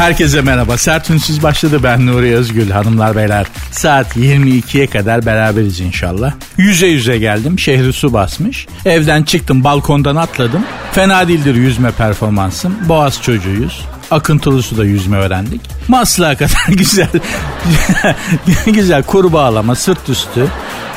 [0.00, 0.78] Herkese merhaba.
[0.78, 1.80] Sert Ünsüz başladı.
[1.82, 3.46] Ben Nuri Özgül hanımlar beyler.
[3.70, 6.32] Saat 22'ye kadar beraberiz inşallah.
[6.58, 7.58] Yüze yüze geldim.
[7.58, 8.66] Şehri su basmış.
[8.84, 10.64] Evden çıktım balkondan atladım.
[10.92, 12.76] Fena değildir yüzme performansım.
[12.88, 13.84] Boğaz çocuğuyuz.
[14.10, 15.60] Akıntılı suda yüzme öğrendik.
[15.88, 17.08] Maslağa kadar güzel.
[18.66, 20.46] güzel kurbağalama sırt üstü.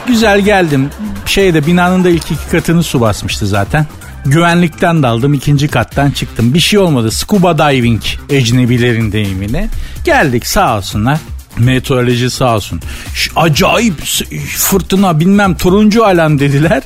[0.07, 0.89] Güzel geldim.
[1.25, 3.85] Şeyde binanın da ilk iki katını su basmıştı zaten.
[4.25, 6.53] Güvenlikten daldım ikinci kattan çıktım.
[6.53, 7.11] Bir şey olmadı.
[7.11, 9.69] Scuba diving ecnebilerin deyimine.
[10.05, 11.19] Geldik sağ olsunlar.
[11.57, 12.79] Meteoroloji sağ olsun.
[13.13, 14.01] Şu acayip
[14.57, 16.83] fırtına bilmem turuncu alan dediler.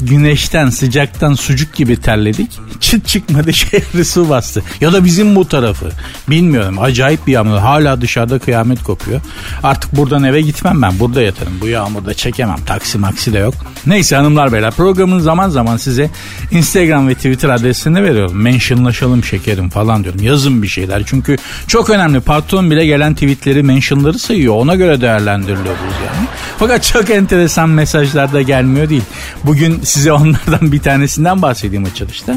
[0.00, 2.50] Güneşten sıcaktan sucuk gibi terledik.
[2.80, 4.62] Çıt çıkmadı şehri su bastı.
[4.80, 5.90] Ya da bizim bu tarafı.
[6.30, 7.58] Bilmiyorum acayip bir yağmur.
[7.58, 9.20] Hala dışarıda kıyamet kopuyor.
[9.62, 10.98] Artık buradan eve gitmem ben.
[10.98, 11.52] Burada yatarım.
[11.60, 12.58] Bu yağmurda çekemem.
[12.66, 13.54] Taksi maksi de yok.
[13.86, 16.10] Neyse hanımlar beyler programın zaman zaman size
[16.50, 18.42] Instagram ve Twitter adresini veriyorum.
[18.42, 20.22] Mentionlaşalım şekerim falan diyorum.
[20.22, 21.02] Yazın bir şeyler.
[21.06, 22.20] Çünkü çok önemli.
[22.20, 24.54] Patron bile gelen tweetleri mention rakamları sayıyor.
[24.54, 26.26] Ona göre değerlendiriliyoruz yani.
[26.58, 29.02] Fakat çok enteresan mesajlar da gelmiyor değil.
[29.44, 32.34] Bugün size onlardan bir tanesinden bahsedeyim açılışta.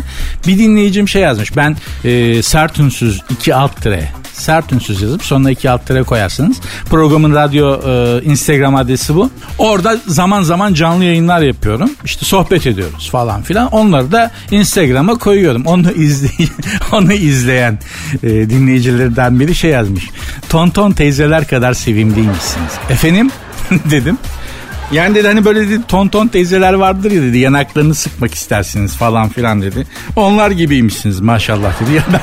[0.47, 1.55] Bir dinleyicim şey yazmış.
[1.55, 6.57] Ben e, sert ünsüz 2 alt tire sert ünsüz yazıp sonuna iki alt tere koyarsınız.
[6.89, 9.29] Programın radyo e, Instagram adresi bu.
[9.57, 11.91] Orada zaman zaman canlı yayınlar yapıyorum.
[12.05, 13.67] İşte sohbet ediyoruz falan filan.
[13.67, 15.65] Onları da Instagram'a koyuyorum.
[15.65, 16.49] Onu izleyen,
[16.91, 17.79] onu izleyen
[18.23, 20.09] e, dinleyicilerden biri şey yazmış.
[20.49, 22.71] Tonton teyzeler kadar sevimliymişsiniz.
[22.89, 23.31] Efendim
[23.71, 24.17] dedim.
[24.91, 29.61] Yani dedi hani böyle dedi tonton teyzeler vardır ya dedi yanaklarını sıkmak istersiniz falan filan
[29.61, 29.87] dedi.
[30.15, 31.93] Onlar gibiymişsiniz maşallah dedi.
[31.93, 32.19] Ya ben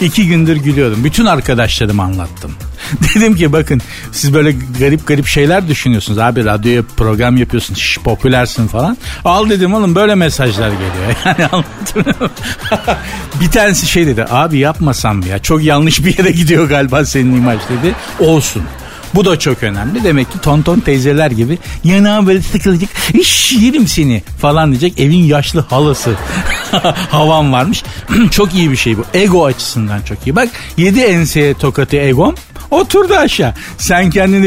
[0.06, 1.04] iki gündür gülüyorum.
[1.04, 2.52] Bütün arkadaşlarıma anlattım.
[3.14, 6.18] Dedim ki bakın siz böyle garip garip şeyler düşünüyorsunuz.
[6.18, 8.96] Abi radyoya program yapıyorsun şiş, popülersin falan.
[9.24, 10.94] Al dedim oğlum böyle mesajlar geliyor.
[11.24, 12.30] Yani anlatırım.
[13.40, 17.58] bir tanesi şey dedi abi yapmasam ya çok yanlış bir yere gidiyor galiba senin imaj
[17.58, 17.94] dedi.
[18.20, 18.62] Olsun.
[19.14, 20.04] Bu da çok önemli.
[20.04, 22.90] Demek ki tonton teyzeler gibi yanağa böyle sıkılacak.
[23.14, 25.00] İş yerim seni falan diyecek.
[25.00, 26.10] Evin yaşlı halası
[27.10, 27.84] havan varmış.
[28.30, 29.04] çok iyi bir şey bu.
[29.14, 30.36] Ego açısından çok iyi.
[30.36, 32.34] Bak yedi enseye tokatı egom.
[32.70, 33.54] Oturdu aşağı.
[33.78, 34.46] Sen kendini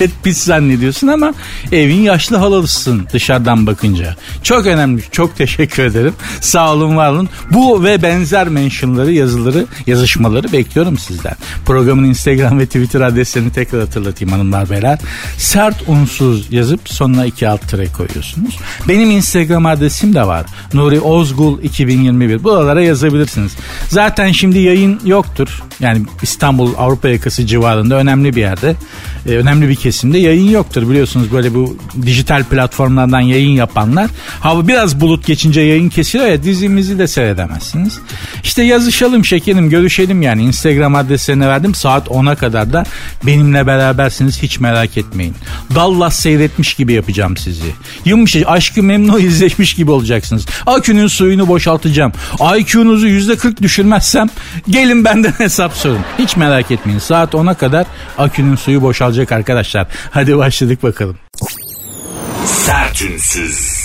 [0.00, 1.34] et pis zannediyorsun ama
[1.72, 4.16] evin yaşlı halısısın dışarıdan bakınca.
[4.42, 5.02] Çok önemli.
[5.10, 6.14] Çok teşekkür ederim.
[6.40, 7.28] Sağ olun var olun.
[7.50, 11.34] Bu ve benzer mentionları yazıları yazışmaları bekliyorum sizden.
[11.66, 14.98] Programın Instagram ve Twitter adreslerini tekrar hatırlatayım hanımlar beyler.
[15.38, 18.58] Sert unsuz yazıp sonuna iki alt tere koyuyorsunuz.
[18.88, 20.46] Benim Instagram adresim de var.
[20.74, 22.44] Nuri Ozgul 2021.
[22.44, 23.52] Buralara yazabilirsiniz.
[23.88, 25.62] Zaten şimdi yayın yoktur.
[25.80, 28.74] Yani İstanbul Avrupa yakası civarında önemli bir yerde.
[29.26, 31.76] E, önemli bir kesimde yayın yoktur biliyorsunuz böyle bu
[32.06, 34.10] dijital platformlardan yayın yapanlar.
[34.40, 37.98] Hava biraz bulut geçince yayın kesiyor ya dizimizi de seyredemezsiniz.
[38.42, 42.84] İşte yazışalım şekerim görüşelim yani Instagram adreslerini verdim saat 10'a kadar da
[43.26, 45.34] benimle berabersiniz hiç merak etmeyin.
[45.74, 47.74] Dallas seyretmiş gibi yapacağım sizi.
[48.04, 50.46] Yumuşacık aşkı memnun izlemiş gibi olacaksınız.
[50.66, 52.12] Akünün suyunu boşaltacağım.
[52.58, 54.28] IQ'nuzu %40 düşürmezsem
[54.68, 56.00] gelin benden hesap sorun.
[56.18, 56.98] Hiç merak etmeyin.
[56.98, 57.86] Saat 10'a kadar
[58.18, 59.86] akünün suyu boşalacak arkadaşlar.
[60.10, 61.16] Hadi başladık bakalım.
[62.46, 63.82] Sertünsüz.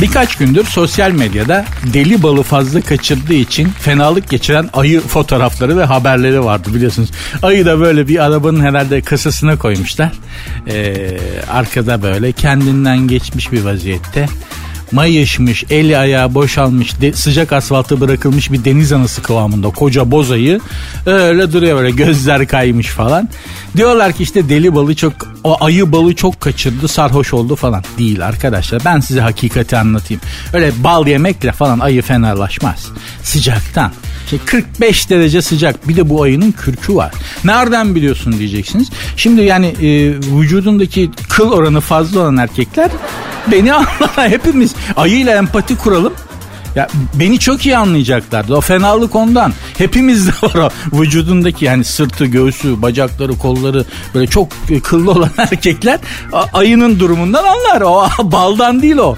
[0.00, 6.44] Birkaç gündür sosyal medyada deli balı fazla kaçırdığı için fenalık geçiren ayı fotoğrafları ve haberleri
[6.44, 7.10] vardı biliyorsunuz.
[7.42, 10.12] Ayı da böyle bir arabanın herhalde kasasına koymuşlar.
[10.68, 11.18] Ee,
[11.52, 14.26] arkada böyle kendinden geçmiş bir vaziyette
[14.92, 20.60] mayışmış, eli ayağı boşalmış, de, sıcak asfaltı bırakılmış bir deniz anası kıvamında koca bozayı
[21.06, 23.28] öyle duruyor böyle gözler kaymış falan.
[23.76, 25.12] Diyorlar ki işte deli balı çok,
[25.44, 27.84] o ayı balı çok kaçırdı, sarhoş oldu falan.
[27.98, 30.20] Değil arkadaşlar ben size hakikati anlatayım.
[30.52, 32.88] Öyle bal yemekle falan ayı fenalaşmaz.
[33.22, 33.92] Sıcaktan.
[34.24, 37.12] İşte 45 derece sıcak bir de bu ayının kürkü var.
[37.44, 38.90] Nereden biliyorsun diyeceksiniz.
[39.16, 42.90] Şimdi yani e, vücudundaki kıl oranı fazla olan erkekler
[43.52, 46.12] beni anlar hepimiz ayıyla empati kuralım.
[46.74, 48.54] Ya beni çok iyi anlayacaklardı.
[48.54, 49.52] O fenalık ondan.
[49.78, 50.70] Hepimizde var o
[51.00, 54.48] vücudundaki yani sırtı, göğsü, bacakları, kolları böyle çok
[54.82, 56.00] kıllı olan erkekler
[56.52, 57.80] ayının durumundan anlar.
[57.80, 59.16] O baldan değil o.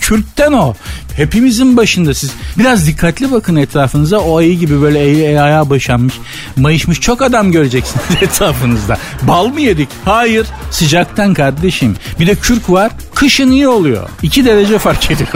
[0.00, 0.74] Kürkten o.
[1.16, 6.14] Hepimizin başında siz biraz dikkatli bakın etrafınıza o ayı gibi böyle el, el ayağa boşanmış
[6.56, 8.98] mayışmış çok adam göreceksiniz etrafınızda.
[9.22, 9.88] Bal mı yedik?
[10.04, 11.96] Hayır sıcaktan kardeşim.
[12.20, 14.08] Bir de kürk var Kışın iyi oluyor.
[14.22, 15.28] 2 derece fark ediyor.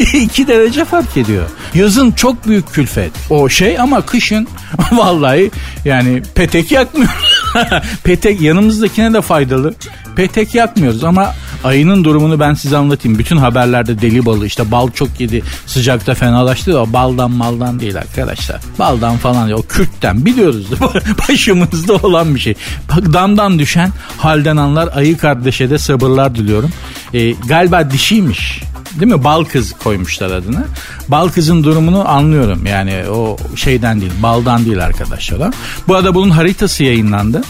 [0.14, 1.44] 2 derece fark ediyor.
[1.74, 4.48] Yazın çok büyük külfet o şey ama kışın
[4.92, 5.50] vallahi
[5.84, 7.10] yani petek yakmıyor.
[8.04, 9.74] petek yanımızdakine de faydalı.
[10.16, 13.18] Petek yakmıyoruz ama ayının durumunu ben size anlatayım.
[13.18, 18.60] Bütün haberlerde deli balı işte bal çok yedi sıcakta fenalaştı o baldan maldan değil arkadaşlar.
[18.78, 20.66] Baldan falan o kürtten biliyoruz.
[21.28, 22.54] Başımızda olan bir şey.
[22.88, 26.70] Bak damdan düşen halden anlar ayı kardeşe de sabırlar diliyorum.
[27.14, 28.62] Ee, galiba dişiymiş
[29.00, 29.24] değil mi?
[29.24, 30.64] Bal kız koymuşlar adını.
[31.08, 32.66] Bal kızın durumunu anlıyorum.
[32.66, 35.54] Yani o şeyden değil, baldan değil arkadaşlar.
[35.88, 37.42] Bu arada bunun haritası yayınlandı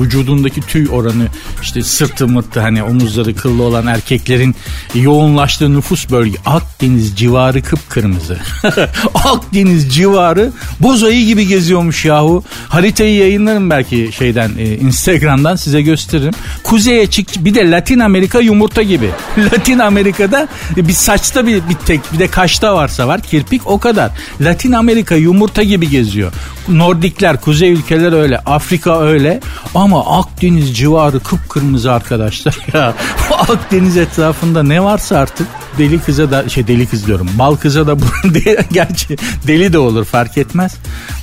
[0.00, 1.26] vücudundaki tüy oranı
[1.62, 4.54] işte sırtı mırtı hani omuzları kıllı olan erkeklerin
[4.94, 8.38] yoğunlaştığı nüfus bölge Akdeniz civarı kıpkırmızı.
[9.14, 12.44] Akdeniz civarı boz ayı gibi geziyormuş yahu.
[12.68, 16.34] Haritayı yayınlarım belki şeyden e, Instagram'dan size gösteririm.
[16.62, 19.10] Kuzeye çık bir de Latin Amerika yumurta gibi.
[19.38, 24.10] Latin Amerika'da bir saçta bir, bir tek bir de kaşta varsa var kirpik o kadar.
[24.40, 26.32] Latin Amerika yumurta gibi geziyor.
[26.68, 29.40] Nordikler, kuzey ülkeler öyle, Afrika öyle.
[29.74, 32.94] Ama Akdeniz civarı kıpkırmızı arkadaşlar ya.
[33.30, 35.46] Akdeniz etrafında ne varsa artık
[35.78, 37.28] deli kıza da şey deli kız diyorum.
[37.38, 37.96] Bal kıza da
[38.72, 39.16] gerçi
[39.46, 40.74] deli de olur fark etmez.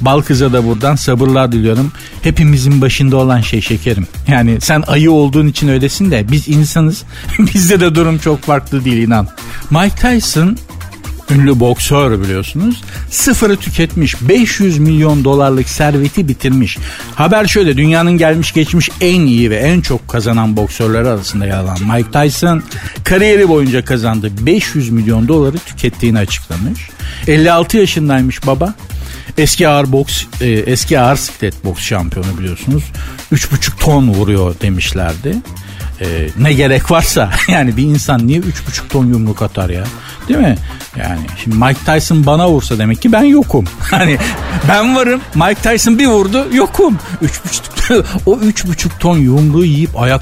[0.01, 1.91] Bal kıza da buradan sabırlar diliyorum.
[2.21, 4.07] Hepimizin başında olan şey şekerim.
[4.27, 7.03] Yani sen ayı olduğun için öylesin de biz insanız.
[7.39, 9.27] Bizde de durum çok farklı değil inan.
[9.69, 10.57] Mike Tyson
[11.31, 12.83] ünlü boksör biliyorsunuz.
[13.09, 16.77] Sıfırı tüketmiş 500 milyon dolarlık serveti bitirmiş.
[17.15, 21.77] Haber şöyle dünyanın gelmiş geçmiş en iyi ve en çok kazanan boksörler arasında yer alan
[21.93, 22.63] Mike Tyson
[23.03, 26.89] kariyeri boyunca kazandığı 500 milyon doları tükettiğini açıklamış.
[27.27, 28.73] 56 yaşındaymış baba.
[29.37, 32.83] Eski ağır boks, e, eski ağır siklet boks şampiyonu biliyorsunuz.
[33.31, 35.35] 3,5 ton vuruyor demişlerdi.
[36.01, 36.05] E,
[36.37, 38.43] ne gerek varsa yani bir insan niye 3,5
[38.89, 39.83] ton yumruk atar ya?
[40.27, 40.57] Değil mi?
[40.99, 43.65] Yani şimdi Mike Tyson bana vursa demek ki ben yokum.
[43.91, 44.17] Hani
[44.69, 45.21] ben varım.
[45.35, 46.97] Mike Tyson bir vurdu yokum.
[47.21, 47.65] Üç buçuk,
[48.25, 50.21] o üç buçuk ton yumruğu yiyip ayak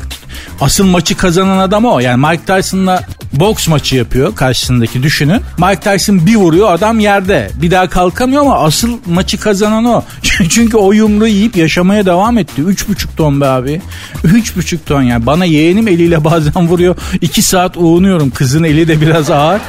[0.62, 2.00] asıl maçı kazanan adam o.
[2.00, 3.04] Yani Mike Tyson'la
[3.34, 5.42] boks maçı yapıyor karşısındaki düşünün.
[5.58, 7.52] Mike Tyson bir vuruyor adam yerde.
[7.56, 10.04] Bir daha kalkamıyor ama asıl maçı kazanan o.
[10.50, 12.62] Çünkü o yumruğu yiyip yaşamaya devam etti.
[12.62, 13.82] Üç buçuk ton be abi.
[14.24, 15.26] Üç buçuk ton yani.
[15.26, 16.96] Bana yeğenim eliyle bazen vuruyor.
[17.22, 18.30] iki saat uğunuyorum.
[18.30, 19.62] Kızın eli de biraz ağır.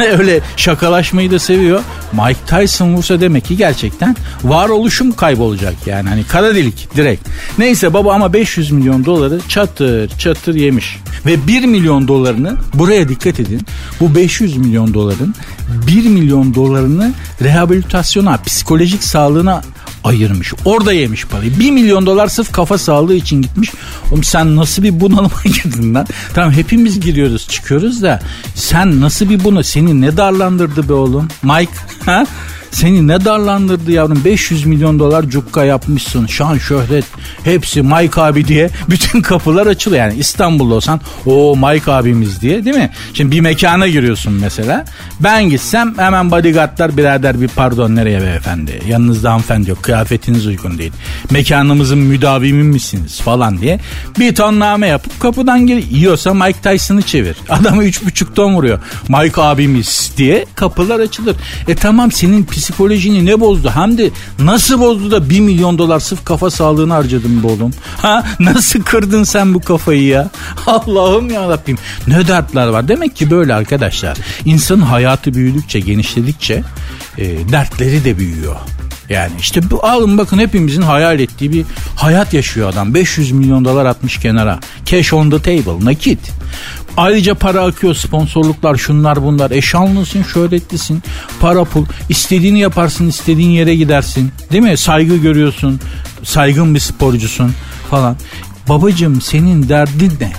[0.18, 1.80] öyle şakalaşmayı da seviyor.
[2.12, 6.08] Mike Tyson vursa demek ki gerçekten varoluşum kaybolacak yani.
[6.08, 7.28] Hani kara delik direkt.
[7.58, 10.96] Neyse baba ama 500 milyon doları çatır çatır yemiş.
[11.26, 13.60] Ve 1 milyon dolarını buraya dikkat edin.
[14.00, 15.34] Bu 500 milyon doların
[15.86, 17.12] 1 milyon dolarını
[17.42, 19.62] rehabilitasyona, psikolojik sağlığına
[20.04, 20.54] ayırmış.
[20.64, 21.58] Orada yemiş parayı.
[21.58, 23.70] 1 milyon dolar sırf kafa sağlığı için gitmiş.
[24.10, 26.06] Oğlum sen nasıl bir bunalıma girdin lan?
[26.34, 28.20] Tamam hepimiz giriyoruz çıkıyoruz da
[28.54, 31.28] sen nasıl bir bunu seni ne darlandırdı be oğlum?
[31.42, 31.72] Mike
[32.04, 32.26] ha?
[32.70, 34.24] Seni ne darlandırdı yavrum?
[34.24, 36.26] 500 milyon dolar cukka yapmışsın.
[36.26, 37.04] Şan şöhret
[37.44, 40.02] hepsi Mike abi diye bütün kapılar açılıyor.
[40.02, 42.90] Yani İstanbul'da olsan o Mike abimiz diye değil mi?
[43.14, 44.84] Şimdi bir mekana giriyorsun mesela.
[45.20, 48.80] Ben gitsem hemen bodyguardlar birader bir pardon nereye beyefendi?
[48.88, 50.92] Yanınızda hanımefendi yok kıyafetiniz uygun değil.
[51.30, 53.20] Mekanımızın müdavimi misiniz?
[53.20, 53.80] falan diye
[54.18, 55.90] bir ton name yapıp kapıdan gir.
[55.90, 57.36] Yiyorsa Mike Tyson'ı çevir.
[57.48, 58.78] Adamı 3,5 ton vuruyor.
[59.08, 61.36] Mike abimiz diye kapılar açılır.
[61.68, 63.70] E tamam senin psikolojini ne bozdu?
[63.74, 67.74] Hem de nasıl bozdu da 1 milyon dolar sırf kafa sağlığını harcadın bu oğlum?
[67.96, 70.30] Ha nasıl kırdın sen bu kafayı ya?
[70.66, 71.78] Allah'ım ya Rabbim.
[72.06, 72.88] Ne dertler var.
[72.88, 74.18] Demek ki böyle arkadaşlar.
[74.44, 76.62] İnsanın hayatı büyüdükçe, genişledikçe
[77.18, 78.56] e, dertleri de büyüyor.
[79.10, 81.64] Yani işte bu alın bakın hepimizin hayal ettiği bir
[81.96, 82.94] hayat yaşıyor adam.
[82.94, 84.60] 500 milyon dolar atmış kenara.
[84.86, 86.18] Cash on the table, nakit.
[86.96, 89.50] Ayrıca para akıyor sponsorluklar şunlar bunlar.
[89.50, 89.60] E
[90.22, 91.02] şöhretlisin
[91.40, 94.76] para pul istediğini yaparsın istediğin yere gidersin değil mi?
[94.76, 95.80] Saygı görüyorsun
[96.22, 97.54] saygın bir sporcusun
[97.90, 98.16] falan.
[98.68, 100.32] Babacım senin derdin ne?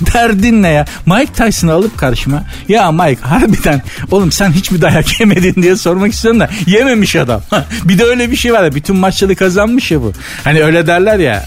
[0.14, 0.84] Derdin ne ya?
[1.06, 6.12] Mike Tyson'ı alıp karşıma ya Mike harbiden oğlum sen hiç mi dayak yemedin diye sormak
[6.12, 7.42] istiyorum da yememiş adam.
[7.84, 10.12] bir de öyle bir şey var ya bütün maçları kazanmış ya bu.
[10.44, 11.44] Hani öyle derler ya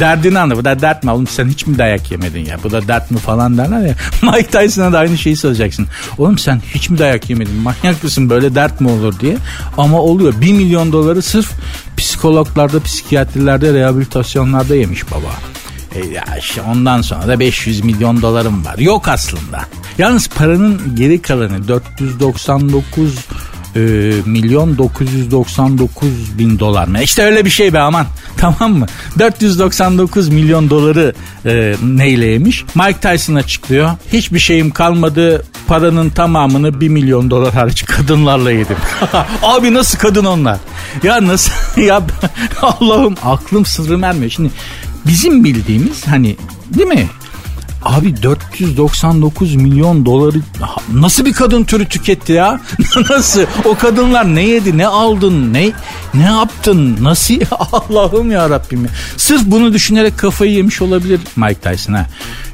[0.00, 0.56] derdini anla.
[0.56, 2.56] Bu da dert mi oğlum sen hiç mi dayak yemedin ya?
[2.62, 3.94] Bu da dert mi falan derler ya.
[4.22, 5.86] Mike Tyson'a da aynı şeyi söyleyeceksin.
[6.18, 7.54] Oğlum sen hiç mi dayak yemedin?
[7.54, 9.36] Manyak mısın böyle dert mi olur diye.
[9.78, 10.34] Ama oluyor.
[10.40, 11.50] 1 milyon doları sırf
[11.96, 15.32] psikologlarda, psikiyatrilerde, rehabilitasyonlarda yemiş baba.
[15.94, 18.78] E ya işte ondan sonra da 500 milyon dolarım var.
[18.78, 19.64] Yok aslında.
[19.98, 23.14] Yalnız paranın geri kalanı 499
[23.76, 23.80] e,
[24.26, 27.02] milyon 999 bin dolar mı?
[27.02, 28.06] İşte öyle bir şey be aman.
[28.36, 28.86] Tamam mı?
[29.18, 31.14] 499 milyon doları
[31.46, 32.64] e, neyleymiş?
[32.74, 33.90] Mike Tyson açıklıyor.
[34.12, 35.44] Hiçbir şeyim kalmadı.
[35.66, 38.76] Paranın tamamını 1 milyon dolar hariç kadınlarla yedim.
[39.42, 40.58] Abi nasıl kadın onlar?
[41.02, 41.80] Ya nasıl?
[41.82, 42.02] ya
[42.62, 44.30] Allah'ım aklım sırrım ermiyor.
[44.30, 44.50] Şimdi
[45.06, 46.36] bizim bildiğimiz hani
[46.74, 47.08] değil mi?
[47.84, 50.38] Abi 499 milyon doları
[50.92, 52.60] nasıl bir kadın türü tüketti ya?
[53.10, 53.42] nasıl?
[53.64, 55.72] O kadınlar ne yedi, ne aldın, ne
[56.14, 56.96] ne yaptın?
[57.00, 57.34] Nasıl?
[57.72, 58.86] Allah'ım ya Rabbim.
[59.16, 62.06] Sırf bunu düşünerek kafayı yemiş olabilir Mike Tyson ha.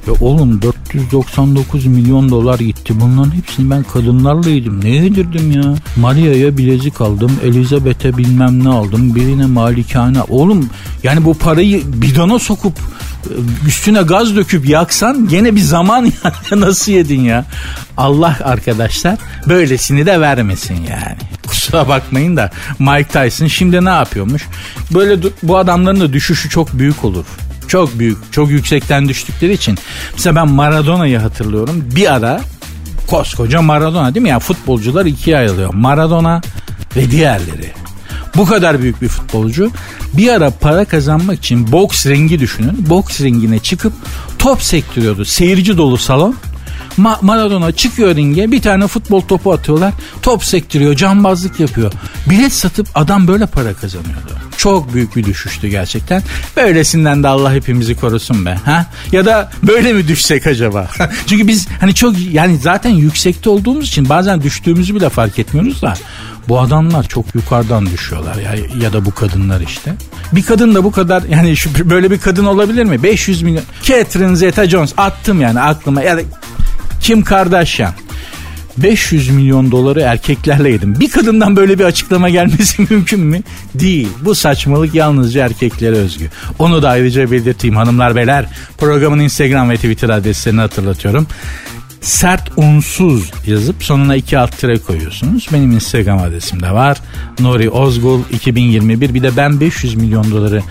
[0.07, 2.95] Ya oğlum 499 milyon dolar gitti.
[3.01, 4.85] Bunların hepsini ben kadınlarla yedim.
[4.85, 5.75] Ne yedirdim ya?
[5.97, 7.33] Maria'ya bilezik aldım.
[7.45, 9.15] Elizabeth'e bilmem ne aldım.
[9.15, 10.23] Birine malikane.
[10.23, 10.71] Oğlum
[11.03, 12.75] yani bu parayı bidona sokup
[13.67, 16.05] üstüne gaz döküp yaksan gene bir zaman
[16.51, 17.45] yani nasıl yedin ya?
[17.97, 19.17] Allah arkadaşlar
[19.47, 21.19] böylesini de vermesin yani.
[21.47, 24.43] Kusura bakmayın da Mike Tyson şimdi ne yapıyormuş?
[24.95, 27.25] Böyle bu adamların da düşüşü çok büyük olur.
[27.69, 29.79] Çok büyük, çok yüksekten düştükleri için.
[30.13, 31.85] Mesela ben Maradona'yı hatırlıyorum.
[31.97, 32.41] Bir ara
[33.07, 34.29] koskoca Maradona değil mi?
[34.29, 35.75] Yani futbolcular ikiye ayrılıyor.
[35.75, 36.41] Maradona
[36.97, 37.73] ve diğerleri.
[38.39, 39.71] Bu kadar büyük bir futbolcu
[40.15, 42.91] bir ara para kazanmak için boks ringi düşünün.
[42.91, 43.93] Boks ringine çıkıp
[44.39, 45.25] top sektiriyordu.
[45.25, 46.37] Seyirci dolu salon.
[46.99, 49.93] Ma- Maradona çıkıyor ringe bir tane futbol topu atıyorlar.
[50.23, 51.93] Top sektiriyor cambazlık yapıyor.
[52.31, 54.39] Bilet satıp adam böyle para kazanıyordu.
[54.57, 56.23] Çok büyük bir düşüştü gerçekten.
[56.57, 58.59] Böylesinden de Allah hepimizi korusun be.
[58.65, 58.87] Ha?
[59.13, 60.89] Ya da böyle mi düşsek acaba?
[61.27, 65.95] Çünkü biz hani çok yani zaten yüksekte olduğumuz için bazen düştüğümüzü bile fark etmiyoruz da.
[66.49, 69.95] Bu adamlar çok yukarıdan düşüyorlar ya ya da bu kadınlar işte.
[70.33, 73.03] Bir kadın da bu kadar yani şu böyle bir kadın olabilir mi?
[73.03, 73.63] 500 milyon.
[73.83, 76.21] Catherine Zeta-Jones attım yani aklıma ya da
[77.01, 77.93] Kim Kardashian.
[78.77, 81.01] 500 milyon doları erkeklerle yedim.
[81.01, 83.43] Bir kadından böyle bir açıklama gelmesi mümkün mü?
[83.75, 84.09] Değil.
[84.21, 86.31] Bu saçmalık yalnızca erkeklere özgü.
[86.59, 88.47] Onu da ayrıca belirteyim hanımlar beyler.
[88.79, 91.27] Programın Instagram ve Twitter adreslerini hatırlatıyorum
[92.01, 95.49] sert unsuz yazıp sonuna iki alt tire koyuyorsunuz.
[95.53, 96.99] Benim Instagram adresim de var.
[97.41, 100.63] Nuri Ozgul 2021 bir de ben 500 milyon doları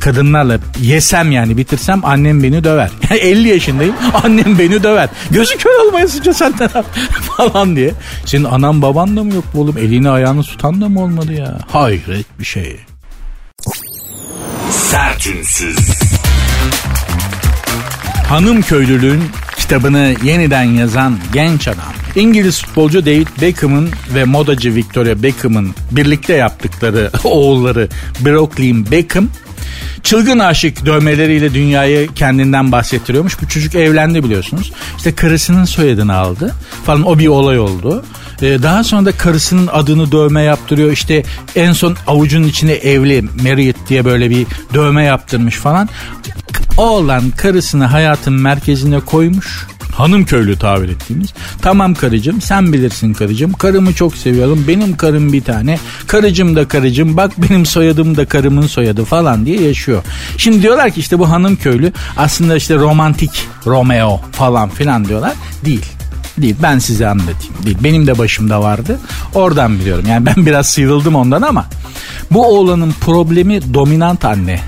[0.00, 2.90] kadınlarla yesem yani bitirsem annem beni döver.
[3.10, 3.94] 50 yaşındayım
[4.24, 5.08] annem beni döver.
[5.30, 6.68] Gözü kör olmayasınca senden
[7.36, 7.94] falan diye.
[8.26, 9.78] Senin anan baban da mı yok bu oğlum?
[9.78, 11.58] Elini ayağını tutan da mı olmadı ya?
[11.72, 12.76] Hayret bir şey.
[14.70, 15.78] Sertünsüz.
[18.28, 19.22] Hanım köylülüğün
[19.56, 21.92] kitabını yeniden yazan genç adam.
[22.16, 27.88] İngiliz futbolcu David Beckham'ın ve modacı Victoria Beckham'ın birlikte yaptıkları oğulları
[28.24, 29.28] Brooklyn Beckham
[30.02, 33.42] Çılgın aşık dövmeleriyle dünyayı kendinden bahsettiriyormuş.
[33.42, 34.72] Bu çocuk evlendi biliyorsunuz.
[34.96, 36.54] İşte karısının soyadını aldı
[36.84, 38.04] falan o bir olay oldu.
[38.42, 40.92] Ee, daha sonra da karısının adını dövme yaptırıyor.
[40.92, 41.22] İşte
[41.56, 45.88] en son avucunun içine evli married diye böyle bir dövme yaptırmış falan.
[46.76, 49.66] Oğlan karısını hayatın merkezine koymuş
[49.98, 51.28] hanım köylü tabir ettiğimiz.
[51.62, 53.52] Tamam karıcığım sen bilirsin karıcığım.
[53.52, 54.64] Karımı çok seviyorum.
[54.68, 55.78] Benim karım bir tane.
[56.06, 57.16] Karıcım da karıcığım.
[57.16, 60.02] Bak benim soyadım da karımın soyadı falan diye yaşıyor.
[60.36, 65.32] Şimdi diyorlar ki işte bu hanım köylü aslında işte romantik Romeo falan filan diyorlar.
[65.64, 65.84] Değil
[66.42, 66.56] değil.
[66.62, 67.54] Ben size anlatayım.
[67.64, 67.76] Değil.
[67.84, 68.98] Benim de başımda vardı.
[69.34, 70.04] Oradan biliyorum.
[70.08, 71.66] Yani ben biraz sıyrıldım ondan ama
[72.30, 74.60] bu oğlanın problemi dominant anne.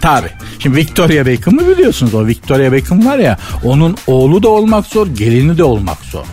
[0.00, 0.26] Tabi.
[0.58, 2.14] Şimdi Victoria Beckham'ı biliyorsunuz.
[2.14, 6.24] O Victoria Beckham var ya onun oğlu da olmak zor, gelini de olmak zor.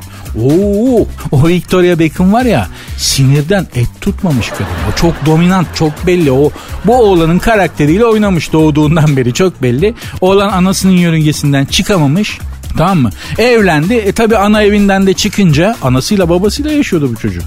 [0.43, 2.67] Oo, o Victoria Beckham var ya
[2.97, 4.65] sinirden et tutmamış kadın.
[4.93, 6.31] O çok dominant, çok belli.
[6.31, 6.51] O
[6.85, 9.93] bu oğlanın karakteriyle oynamış doğduğundan beri çok belli.
[10.21, 12.39] Oğlan anasının yörüngesinden çıkamamış.
[12.77, 13.09] Tamam mı?
[13.37, 13.93] Evlendi.
[13.93, 17.43] E tabi ana evinden de çıkınca anasıyla babasıyla yaşıyordu bu çocuk.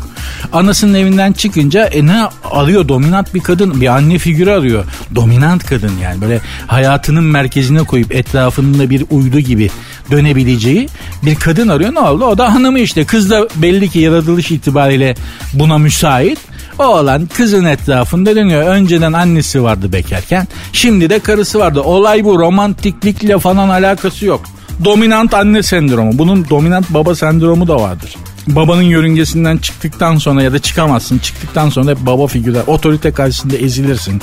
[0.52, 2.88] Anasının evinden çıkınca e ne arıyor?
[2.88, 4.84] Dominant bir kadın, bir anne figürü arıyor.
[5.14, 9.70] Dominant kadın yani böyle hayatının merkezine koyup etrafında bir uydu gibi
[10.10, 10.88] dönebileceği
[11.22, 11.94] bir kadın arıyor.
[11.94, 12.24] Ne oldu?
[12.24, 13.04] O da hanımı işte.
[13.04, 15.14] Kız da belli ki yaratılış itibariyle
[15.54, 16.38] buna müsait.
[16.78, 18.62] O olan kızın etrafında dönüyor.
[18.62, 20.48] Önceden annesi vardı bekarken.
[20.72, 21.80] Şimdi de karısı vardı.
[21.80, 22.38] Olay bu.
[22.38, 24.42] Romantiklikle falan alakası yok.
[24.84, 26.18] Dominant anne sendromu.
[26.18, 28.16] Bunun dominant baba sendromu da vardır
[28.54, 31.18] babanın yörüngesinden çıktıktan sonra ya da çıkamazsın.
[31.18, 32.62] Çıktıktan sonra hep baba figürler.
[32.66, 34.22] Otorite karşısında ezilirsin.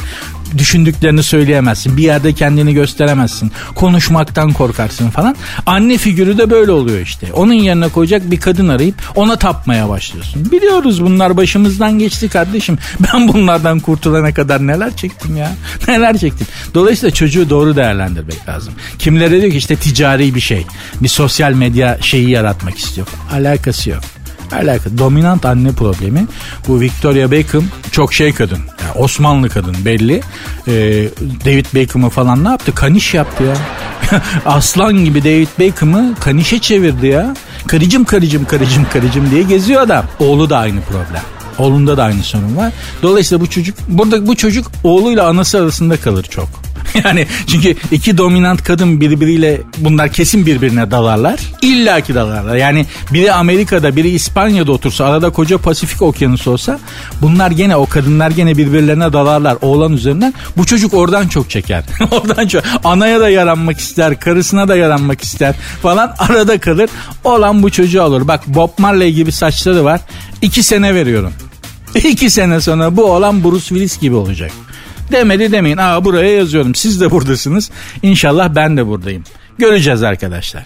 [0.57, 1.97] Düşündüklerini söyleyemezsin.
[1.97, 3.51] Bir yerde kendini gösteremezsin.
[3.75, 5.35] Konuşmaktan korkarsın falan.
[5.65, 7.33] Anne figürü de böyle oluyor işte.
[7.33, 10.51] Onun yerine koyacak bir kadın arayıp ona tapmaya başlıyorsun.
[10.51, 12.77] Biliyoruz bunlar başımızdan geçti kardeşim.
[13.13, 15.51] Ben bunlardan kurtulana kadar neler çektim ya.
[15.87, 16.47] Neler çektim.
[16.73, 18.73] Dolayısıyla çocuğu doğru değerlendirmek lazım.
[18.99, 20.65] Kimlere diyor ki işte ticari bir şey.
[21.01, 23.07] Bir sosyal medya şeyi yaratmak istiyor.
[23.33, 24.14] Alakası yok.
[24.51, 24.97] Alakalı.
[24.97, 26.27] Dominant anne problemi.
[26.67, 28.59] Bu Victoria Beckham çok şey kadın.
[28.81, 30.21] Yani Osmanlı kadın belli.
[30.67, 30.71] Ee,
[31.45, 32.75] David Beckham'ı falan ne yaptı?
[32.75, 33.55] Kaniş yaptı ya.
[34.45, 37.35] Aslan gibi David Beckham'ı kanişe çevirdi ya.
[37.67, 40.05] Karıcım karıcım karıcım karıcım diye geziyor adam.
[40.19, 41.23] Oğlu da aynı problem.
[41.57, 42.73] Oğlunda da aynı sorun var.
[43.03, 46.64] Dolayısıyla bu çocuk burada bu çocuk oğluyla anası arasında kalır çok.
[47.03, 51.39] Yani çünkü iki dominant kadın birbiriyle bunlar kesin birbirine dalarlar.
[51.61, 52.55] İlla ki dalarlar.
[52.55, 56.79] Yani biri Amerika'da biri İspanya'da otursa arada koca Pasifik okyanusu olsa
[57.21, 60.33] bunlar gene o kadınlar gene birbirlerine dalarlar oğlan üzerinden.
[60.57, 61.83] Bu çocuk oradan çok çeker.
[62.11, 62.63] oradan çok.
[62.83, 66.89] Anaya da yaranmak ister, karısına da yaranmak ister falan arada kalır.
[67.23, 68.27] Olan bu çocuğu alır.
[68.27, 70.01] Bak Bob Marley gibi saçları var.
[70.41, 71.33] İki sene veriyorum.
[71.95, 74.51] İki sene sonra bu olan Bruce Willis gibi olacak.
[75.11, 75.77] Demedi demeyin.
[75.77, 76.75] Aa buraya yazıyorum.
[76.75, 77.71] Siz de buradasınız.
[78.01, 79.23] İnşallah ben de buradayım.
[79.57, 80.63] Göreceğiz arkadaşlar.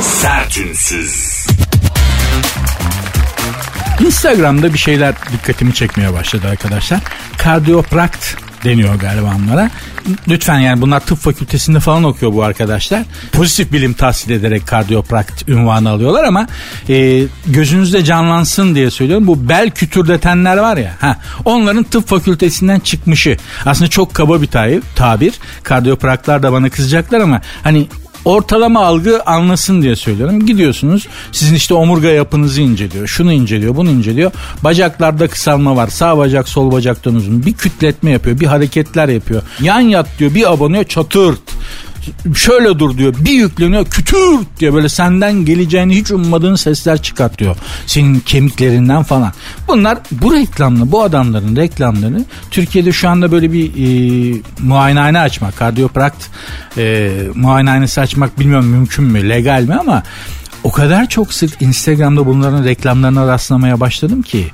[0.00, 1.46] Sertünsüz.
[4.06, 7.00] Instagram'da bir şeyler dikkatimi çekmeye başladı arkadaşlar.
[7.38, 8.34] Kardioprakt
[8.64, 9.70] deniyor galiba onlara.
[10.28, 13.02] Lütfen yani bunlar tıp fakültesinde falan okuyor bu arkadaşlar.
[13.32, 16.46] Pozitif bilim tahsil ederek kardioprakt ünvanı alıyorlar ama
[16.88, 19.26] e, gözünüzde canlansın diye söylüyorum.
[19.26, 23.36] Bu bel kütürdetenler var ya ha, onların tıp fakültesinden çıkmışı.
[23.66, 24.82] Aslında çok kaba bir tabir.
[24.96, 25.34] tabir.
[25.62, 27.86] Kardiyopraktlar da bana kızacaklar ama hani
[28.24, 30.46] ortalama algı anlasın diye söylüyorum.
[30.46, 33.06] Gidiyorsunuz sizin işte omurga yapınızı inceliyor.
[33.06, 34.32] Şunu inceliyor bunu inceliyor.
[34.64, 35.88] Bacaklarda kısalma var.
[35.88, 37.46] Sağ bacak sol bacaktan uzun.
[37.46, 38.40] Bir kütletme yapıyor.
[38.40, 39.42] Bir hareketler yapıyor.
[39.60, 41.51] Yan yat diyor bir abanıyor çatırt
[42.34, 47.56] şöyle dur diyor bir yükleniyor kütür diye böyle senden geleceğini hiç ummadığın sesler çıkartıyor.
[47.86, 49.32] Senin kemiklerinden falan.
[49.68, 56.24] Bunlar bu reklamlı bu adamların reklamlarını Türkiye'de şu anda böyle bir e, muayenehane açmak kardioprakt
[56.78, 60.02] e, muayenehanesi açmak bilmiyorum mümkün mü legal mi ama
[60.64, 64.46] o kadar çok sık Instagram'da bunların reklamlarına rastlamaya başladım ki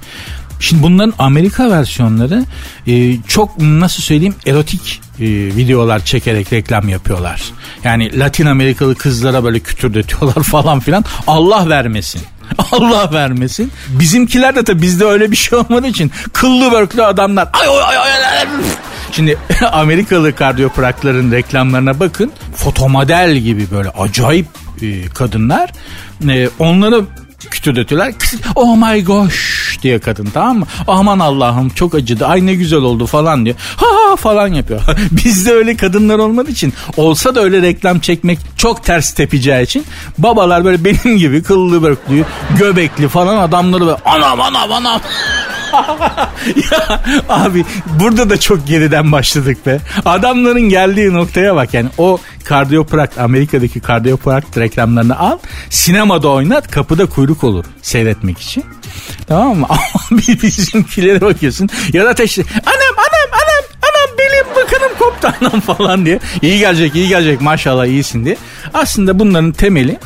[0.61, 2.45] Şimdi bunların Amerika versiyonları
[2.87, 7.43] e, çok nasıl söyleyeyim erotik e, videolar çekerek reklam yapıyorlar.
[7.85, 11.05] Yani Latin Amerikalı kızlara böyle kütürdetiyorlar falan filan.
[11.27, 12.23] Allah vermesin.
[12.73, 13.73] Allah vermesin.
[13.89, 17.49] Bizimkiler de tabii bizde öyle bir şey olmadığı için kıllı börklü adamlar.
[17.53, 18.47] Ay ay ay ay.
[19.13, 19.39] Şimdi
[19.73, 22.33] Amerikalı kardiyoprakların reklamlarına bakın.
[22.57, 24.47] Fotomodel gibi böyle acayip
[24.83, 25.71] e, kadınlar.
[26.29, 27.05] E, onları
[27.51, 28.13] kütürdetiyorlar.
[28.55, 30.67] Oh my gosh diye kadın tamam mı?
[30.89, 32.27] Aman Allah'ım çok acıdı.
[32.27, 33.57] Ay ne güzel oldu falan diyor.
[33.77, 34.81] Ha ha falan yapıyor.
[35.11, 39.85] Bizde öyle kadınlar olmadığı için olsa da öyle reklam çekmek çok ters tepeceği için
[40.19, 42.25] babalar böyle benim gibi kıllı börklü,
[42.59, 45.01] göbekli falan adamları böyle anam anam anam
[46.71, 47.65] ya abi
[48.01, 49.81] burada da çok geriden başladık be.
[50.05, 55.39] Adamların geldiği noktaya bak yani o kardioprakt Amerika'daki kardioprakt reklamlarını al
[55.71, 58.65] sinemada oynat kapıda kuyruk olur seyretmek için.
[59.27, 59.67] Tamam mı?
[60.11, 66.07] Ama bizimkilere bakıyorsun ya da teşhis anam anam anam anam belim bakınım koptu anam falan
[66.07, 66.21] diye.
[66.43, 68.37] İyi gelecek iyi gelecek maşallah iyisin diye.
[68.75, 69.99] Aslında bunların temeli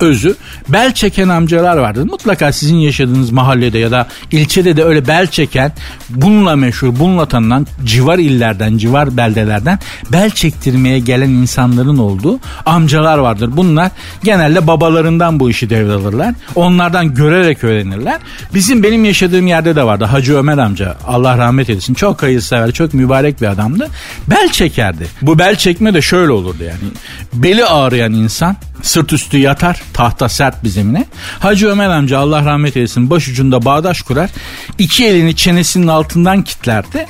[0.00, 0.34] özü
[0.68, 2.02] bel çeken amcalar vardır.
[2.02, 5.72] Mutlaka sizin yaşadığınız mahallede ya da ilçede de öyle bel çeken
[6.10, 9.78] bununla meşhur, bununla tanınan civar illerden, civar beldelerden
[10.12, 13.50] bel çektirmeye gelen insanların olduğu amcalar vardır.
[13.56, 13.90] Bunlar
[14.24, 16.34] genelde babalarından bu işi devralırlar.
[16.54, 18.18] Onlardan görerek öğrenirler.
[18.54, 20.04] Bizim benim yaşadığım yerde de vardı.
[20.04, 21.94] Hacı Ömer amca Allah rahmet eylesin.
[21.94, 23.88] Çok hayırsever, çok mübarek bir adamdı.
[24.30, 25.06] Bel çekerdi.
[25.22, 26.92] Bu bel çekme de şöyle olurdu yani.
[27.34, 31.06] Beli ağrıyan insan sırt üstü yatar tahta sert bir zemine.
[31.38, 34.30] Hacı Ömer amca Allah rahmet eylesin başucunda bağdaş kurar.
[34.78, 37.06] İki elini çenesinin altından kitlerdi.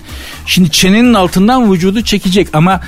[0.46, 2.80] Şimdi çenenin altından vücudu çekecek ama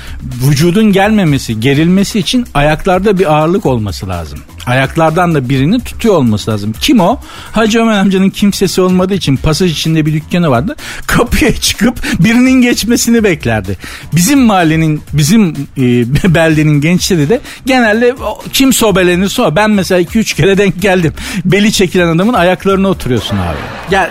[0.47, 4.39] vücudun gelmemesi, gerilmesi için ayaklarda bir ağırlık olması lazım.
[4.69, 6.73] Ayaklardan da birini tutuyor olması lazım.
[6.81, 7.19] Kim o?
[7.51, 10.75] Hacı Ömer amcanın kimsesi olmadığı için pasaj içinde bir dükkanı vardı.
[11.07, 13.77] Kapıya çıkıp birinin geçmesini beklerdi.
[14.13, 18.15] Bizim mahallenin, bizim e, beldenin gençleri de genelde
[18.53, 19.55] kim sobelenir so.
[19.55, 21.13] Ben mesela 2-3 kere denk geldim.
[21.45, 23.57] Beli çekilen adamın ayaklarına oturuyorsun abi.
[23.89, 24.09] Gel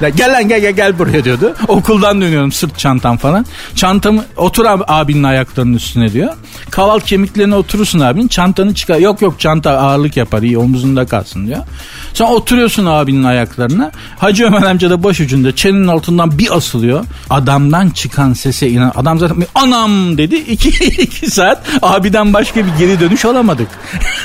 [0.16, 1.54] gel lan gel gel gel buraya diyordu.
[1.68, 3.46] Okuldan dönüyorum sırt çantam falan.
[3.74, 6.34] Çantamı otur abi, abinin ayaklarının üstüne diyor.
[6.70, 8.98] Kaval kemiklerine oturursun abinin çantanı çıkar.
[8.98, 11.60] Yok yok çanta ağırlık yapar iyi omuzunda kalsın diyor.
[12.14, 13.90] Sen oturuyorsun abinin ayaklarına.
[14.18, 17.04] Hacı Ömer amca da baş ucunda çenenin altından bir asılıyor.
[17.30, 18.92] Adamdan çıkan sese inan.
[18.94, 20.36] Adam zaten anam dedi.
[20.36, 20.68] iki,
[21.02, 23.68] iki saat abiden başka bir geri dönüş alamadık.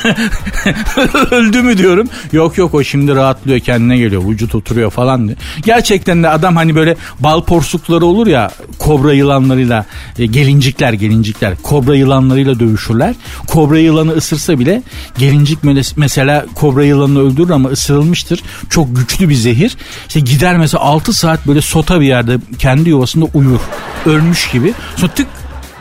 [1.32, 2.10] Öldü mü diyorum.
[2.32, 4.30] Yok yok o şimdi rahatlıyor kendine geliyor.
[4.30, 5.38] Vücut oturuyor falan diye.
[5.62, 9.86] Gerçekten de adam hani böyle bal porsukları olur ya kobra yılanlarıyla
[10.20, 13.16] e, gelincikler gelincikler kobra yılanlarıyla dövüşürler.
[13.48, 14.84] Kobra yılanı ısırsa bile
[15.18, 15.60] gelin incik
[15.98, 18.44] mesela kobra yılanını öldürür ama ısırılmıştır.
[18.70, 19.78] Çok güçlü bir zehir.
[20.08, 23.60] İşte gider mesela 6 saat böyle sota bir yerde kendi yuvasında uyur.
[24.06, 24.74] Ölmüş gibi.
[24.96, 25.28] Sonra tık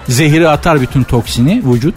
[0.09, 1.95] zehiri atar bütün toksini vücut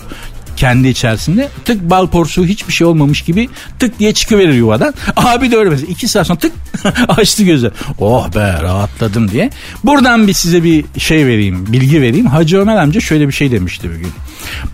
[0.55, 1.49] kendi içerisinde.
[1.65, 4.93] Tık bal porsuğu hiçbir şey olmamış gibi tık diye çıkıverir yuvadan.
[5.15, 5.91] Abi de öyle mesela.
[5.91, 6.51] iki saat sonra tık
[7.07, 7.71] açtı gözü.
[7.99, 9.49] Oh be rahatladım diye.
[9.83, 12.25] Buradan bir size bir şey vereyim, bilgi vereyim.
[12.25, 14.11] Hacı Ömer amca şöyle bir şey demişti bugün.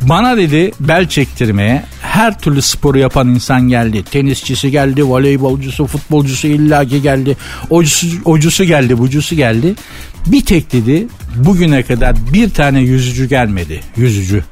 [0.02, 4.04] Bana dedi bel çektirmeye her türlü sporu yapan insan geldi.
[4.12, 7.38] Tenisçisi geldi, voleybolcusu, futbolcusu illaki geldi.
[7.70, 9.76] Ocusu, ocusu geldi, bucusu geldi.
[10.28, 13.82] Bir tek dedi bugüne kadar bir tane yüzücü gelmedi.
[13.98, 14.44] Yüzücü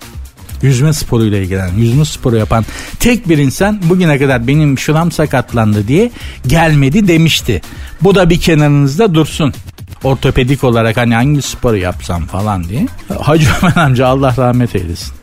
[0.61, 2.65] yüzme sporuyla ilgilenen, yüzme sporu yapan
[2.99, 6.11] tek bir insan bugüne kadar benim şuram sakatlandı diye
[6.47, 7.61] gelmedi demişti.
[8.01, 9.53] Bu da bir kenarınızda dursun
[10.03, 12.87] ortopedik olarak hani hangi sporu yapsam falan diye.
[13.21, 15.13] Hacı Ömer amca Allah rahmet eylesin.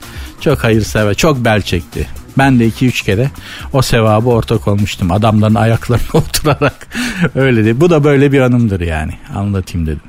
[0.41, 2.07] Çok hayırsever, çok bel çekti.
[2.39, 3.31] Ben de iki üç kere
[3.73, 5.13] o sevabı ortak olmuştum.
[5.13, 6.89] Adamların ayaklarına oturarak
[7.35, 7.81] öyle de.
[7.81, 9.13] Bu da böyle bir anımdır yani.
[9.35, 10.01] Anlatayım dedim.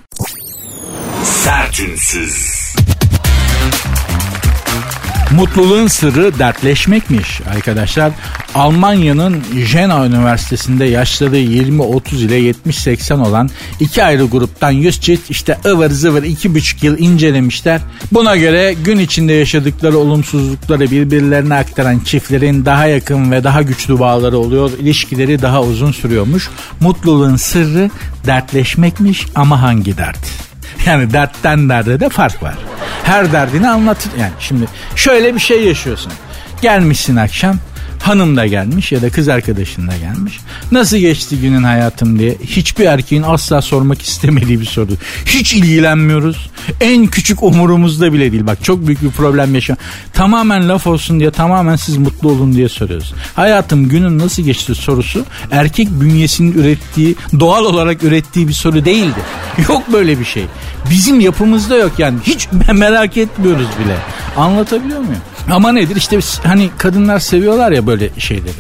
[1.23, 2.66] Sertünsüz.
[5.35, 8.11] Mutluluğun sırrı dertleşmekmiş arkadaşlar.
[8.55, 15.89] Almanya'nın Jena Üniversitesi'nde yaşları 20-30 ile 70-80 olan iki ayrı gruptan 100 çift işte ıvır
[15.89, 17.81] zıvır 2,5 yıl incelemişler.
[18.11, 24.37] Buna göre gün içinde yaşadıkları olumsuzlukları birbirlerine aktaran çiftlerin daha yakın ve daha güçlü bağları
[24.37, 24.71] oluyor.
[24.79, 26.49] İlişkileri daha uzun sürüyormuş.
[26.79, 27.89] Mutluluğun sırrı
[28.25, 30.46] dertleşmekmiş ama hangi dert?
[30.87, 32.53] Yani dertten derde de fark var.
[33.03, 34.11] Her derdini anlatır.
[34.19, 36.11] Yani şimdi şöyle bir şey yaşıyorsun.
[36.61, 37.57] Gelmişsin akşam
[38.03, 40.39] hanım da gelmiş ya da kız arkadaşın da gelmiş.
[40.71, 44.91] Nasıl geçti günün hayatım diye hiçbir erkeğin asla sormak istemediği bir soru.
[45.25, 46.49] Hiç ilgilenmiyoruz.
[46.81, 48.47] En küçük umurumuzda bile değil.
[48.47, 49.77] Bak çok büyük bir problem yaşa.
[50.13, 53.13] Tamamen laf olsun diye tamamen siz mutlu olun diye soruyoruz.
[53.35, 59.19] Hayatım günün nasıl geçti sorusu erkek bünyesinin ürettiği doğal olarak ürettiği bir soru değildi.
[59.69, 60.45] Yok böyle bir şey.
[60.89, 62.17] Bizim yapımızda yok yani.
[62.23, 63.95] Hiç merak etmiyoruz bile.
[64.37, 65.21] Anlatabiliyor muyum?
[65.51, 68.51] Ama nedir işte hani kadınlar seviyorlar ya böyle şeyleri.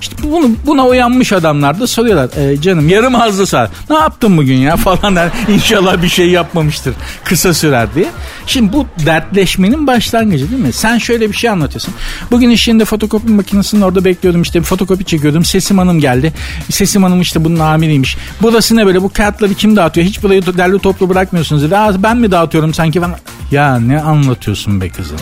[0.00, 2.50] İşte bunu buna uyanmış adamlar da soruyorlar.
[2.50, 3.70] E, canım yarım hazlı saat.
[3.90, 5.30] Ne yaptın bugün ya falan der.
[5.48, 6.94] İnşallah bir şey yapmamıştır.
[7.24, 8.06] Kısa sürer diye.
[8.46, 10.72] Şimdi bu dertleşmenin başlangıcı değil mi?
[10.72, 11.94] Sen şöyle bir şey anlatıyorsun.
[12.30, 15.44] Bugün iş yerinde fotokopi makinesinin orada bekliyordum işte fotokopi çekiyordum.
[15.44, 16.32] Sesim Hanım geldi.
[16.70, 18.16] Sesim Hanım işte bunun amiriymiş.
[18.42, 20.06] Burası ne böyle bu kağıtları kim dağıtıyor?
[20.06, 21.74] Hiç burayı derli toplu bırakmıyorsunuz dedi.
[21.98, 23.10] Ben mi dağıtıyorum sanki ben?
[23.50, 25.16] Ya ne anlatıyorsun be kızım?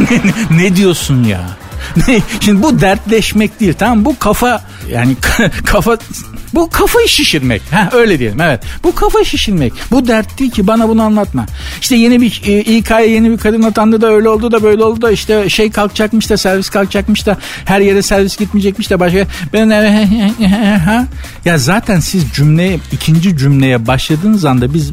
[0.50, 1.40] ne diyorsun ya?
[2.40, 5.16] Şimdi bu dertleşmek değil tamam bu kafa yani
[5.64, 5.98] kafa
[6.54, 7.62] bu kafayı şişirmek.
[7.70, 8.60] Ha öyle diyelim evet.
[8.84, 9.72] Bu kafa şişirmek.
[9.90, 11.46] Bu dert değil ki bana bunu anlatma.
[11.80, 15.02] İşte yeni bir e, İK'ya yeni bir kadın atandı da öyle oldu da böyle oldu
[15.02, 19.70] da işte şey kalkacakmış da servis kalkacakmış da her yere servis gitmeyecekmiş de başka ben
[21.44, 24.92] ya zaten siz cümleye ikinci cümleye başladığınız anda biz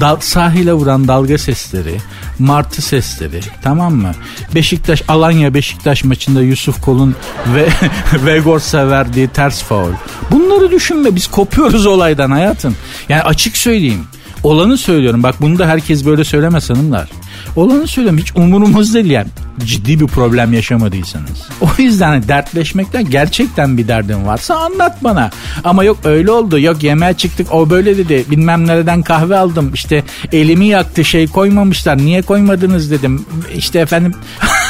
[0.00, 1.96] dal, sahile vuran dalga sesleri,
[2.38, 4.12] martı sesleri tamam mı?
[4.54, 7.16] Beşiktaş Alanya Beşiktaş maçında Yusuf Kol'un
[7.54, 7.68] ve
[8.26, 9.92] Vegors'a verdiği ters faul.
[10.30, 12.76] Bunları düşünme biz kopuyoruz olaydan hayatım.
[13.08, 14.04] Yani açık söyleyeyim.
[14.42, 15.22] Olanı söylüyorum.
[15.22, 17.08] Bak bunu da herkes böyle söylemez hanımlar.
[17.56, 19.28] Olanı söylüyorum hiç umurumuz değil yani.
[19.64, 21.48] Ciddi bir problem yaşamadıysanız.
[21.60, 25.30] O yüzden hani dertleşmekten gerçekten bir derdin varsa anlat bana.
[25.64, 26.58] Ama yok öyle oldu.
[26.60, 28.24] Yok yemeğe çıktık o böyle dedi.
[28.30, 29.70] Bilmem nereden kahve aldım.
[29.74, 31.98] İşte elimi yaktı şey koymamışlar.
[31.98, 33.26] Niye koymadınız dedim.
[33.56, 34.14] İşte efendim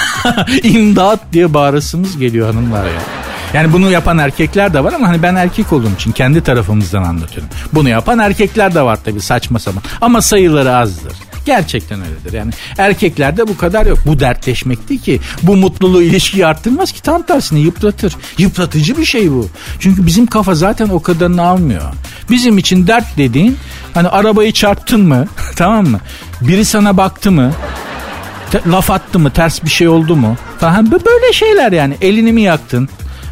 [0.63, 3.01] imdat diye bağırısımız geliyor hanımlar ya.
[3.55, 7.49] Yani bunu yapan erkekler de var ama hani ben erkek olduğum için kendi tarafımızdan anlatıyorum.
[7.73, 9.83] Bunu yapan erkekler de var tabii saçma sapan.
[10.01, 11.13] Ama sayıları azdır.
[11.47, 12.33] Gerçekten öyledir.
[12.33, 13.99] Yani erkeklerde bu kadar yok.
[14.07, 15.21] Bu dertleşmek değil ki.
[15.43, 17.03] Bu mutluluğu ilişkiyi arttırmaz ki.
[17.03, 18.17] Tam tersine yıpratır.
[18.39, 19.49] Yıpratıcı bir şey bu.
[19.81, 21.83] Çünkü bizim kafa zaten o kadarını almıyor.
[22.31, 23.57] Bizim için dert dediğin
[23.95, 26.01] hani arabayı çarptın mı tamam mı?
[26.41, 27.53] Biri sana baktı mı?
[28.51, 29.31] Te, laf attı mı?
[29.31, 30.37] Ters bir şey oldu mu?
[30.59, 31.97] Falan böyle şeyler yani.
[32.01, 32.89] Elini mi yaktın?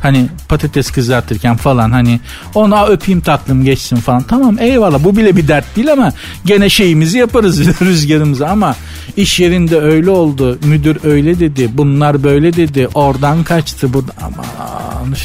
[0.06, 2.20] Hani patates kızartırken falan hani
[2.54, 4.22] ona öpeyim tatlım geçsin falan.
[4.22, 6.12] Tamam eyvallah bu bile bir dert değil ama
[6.44, 8.76] gene şeyimizi yaparız rüzgarımızı ama
[9.16, 10.58] iş yerinde öyle oldu.
[10.64, 11.70] Müdür öyle dedi.
[11.72, 12.88] Bunlar böyle dedi.
[12.94, 13.94] Oradan kaçtı.
[13.94, 15.16] Bu aman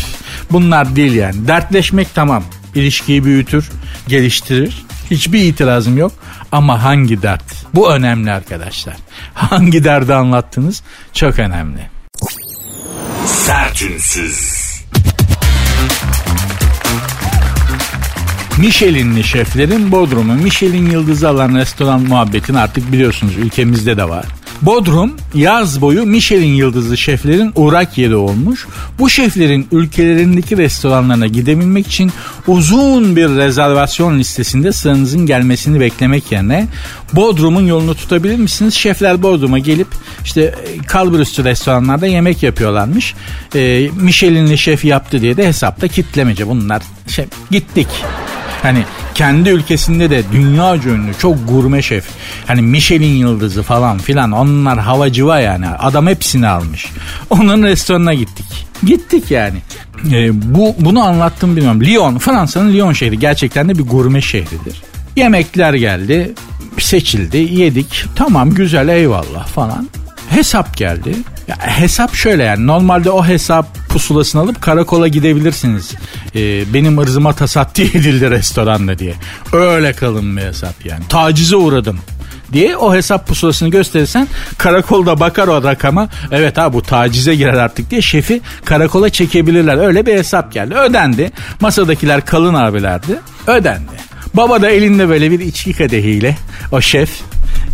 [0.52, 1.48] bunlar değil yani.
[1.48, 2.44] Dertleşmek tamam.
[2.76, 3.70] İlişkiyi büyütür,
[4.08, 4.86] geliştirir.
[5.12, 6.12] Hiçbir itirazım yok.
[6.52, 7.44] Ama hangi dert?
[7.76, 8.96] Bu önemli arkadaşlar.
[9.34, 10.84] Hangi derdi anlattınız?
[11.13, 11.89] Çok önemli.
[13.26, 14.61] Sertünsüz.
[18.62, 24.26] Michelin'li şeflerin Bodrum'u Michelin yıldızı alan restoran muhabbetin artık biliyorsunuz ülkemizde de var.
[24.62, 28.67] Bodrum yaz boyu Michelin yıldızlı şeflerin uğrak yeri olmuş.
[29.00, 32.12] Bu şeflerin ülkelerindeki restoranlarına gidebilmek için
[32.47, 36.67] uzun bir rezervasyon listesinde sıranızın gelmesini beklemek yerine
[37.13, 38.74] Bodrum'un yolunu tutabilir misiniz?
[38.74, 39.88] Şefler Bodrum'a gelip
[40.24, 40.56] işte
[40.88, 43.15] kalburüstü restoranlarda yemek yapıyorlarmış.
[43.56, 46.82] E, Michelin'li şef yaptı diye de hesapta kitlemece bunlar.
[47.08, 47.88] Şey, gittik.
[48.62, 48.84] Hani
[49.15, 52.06] kendi ülkesinde de dünya ünlü çok gurme şef.
[52.47, 55.67] Hani Michelin yıldızı falan filan onlar havacıva yani.
[55.67, 56.86] Adam hepsini almış.
[57.30, 58.67] Onun restoranına gittik.
[58.84, 59.58] Gittik yani.
[60.12, 61.84] Ee, bu bunu anlattım bilmiyorum.
[61.84, 64.82] Lyon, Fransa'nın Lyon şehri gerçekten de bir gurme şehridir.
[65.15, 66.34] Yemekler geldi,
[66.80, 68.06] seçildi, yedik.
[68.15, 69.89] Tamam güzel eyvallah falan.
[70.30, 71.15] Hesap geldi.
[71.47, 75.91] Ya, hesap şöyle yani normalde o hesap pusulasını alıp karakola gidebilirsiniz.
[76.36, 79.13] Ee, benim ırzıma tasatti edildi restoranda diye.
[79.54, 81.04] Öyle kalın bir hesap yani.
[81.10, 81.99] Tacize uğradım
[82.54, 84.27] diye o hesap pusulasını gösterirsen
[84.58, 89.77] karakolda bakar o rakama evet ha bu tacize girer artık diye şefi karakola çekebilirler.
[89.77, 90.75] Öyle bir hesap geldi.
[90.75, 91.32] Ödendi.
[91.60, 93.19] Masadakiler kalın abilerdi.
[93.47, 94.12] Ödendi.
[94.34, 96.38] Baba da elinde böyle bir içki kadehiyle
[96.71, 97.10] o şef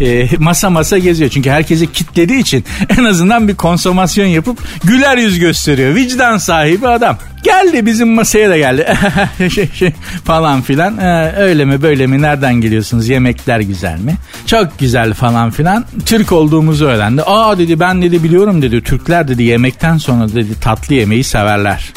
[0.01, 1.29] e, masa masa geziyor.
[1.29, 2.65] Çünkü herkesi kitlediği için
[2.97, 5.95] en azından bir konsomasyon yapıp güler yüz gösteriyor.
[5.95, 7.17] Vicdan sahibi adam.
[7.43, 8.97] Geldi bizim masaya da geldi.
[9.55, 9.91] şey, şey,
[10.23, 10.97] falan filan.
[10.97, 14.15] Ee, öyle mi böyle mi nereden geliyorsunuz yemekler güzel mi?
[14.45, 15.85] Çok güzel falan filan.
[16.05, 17.21] Türk olduğumuzu öğrendi.
[17.25, 18.81] Aa dedi ben dedi biliyorum dedi.
[18.81, 21.93] Türkler dedi yemekten sonra dedi tatlı yemeği severler.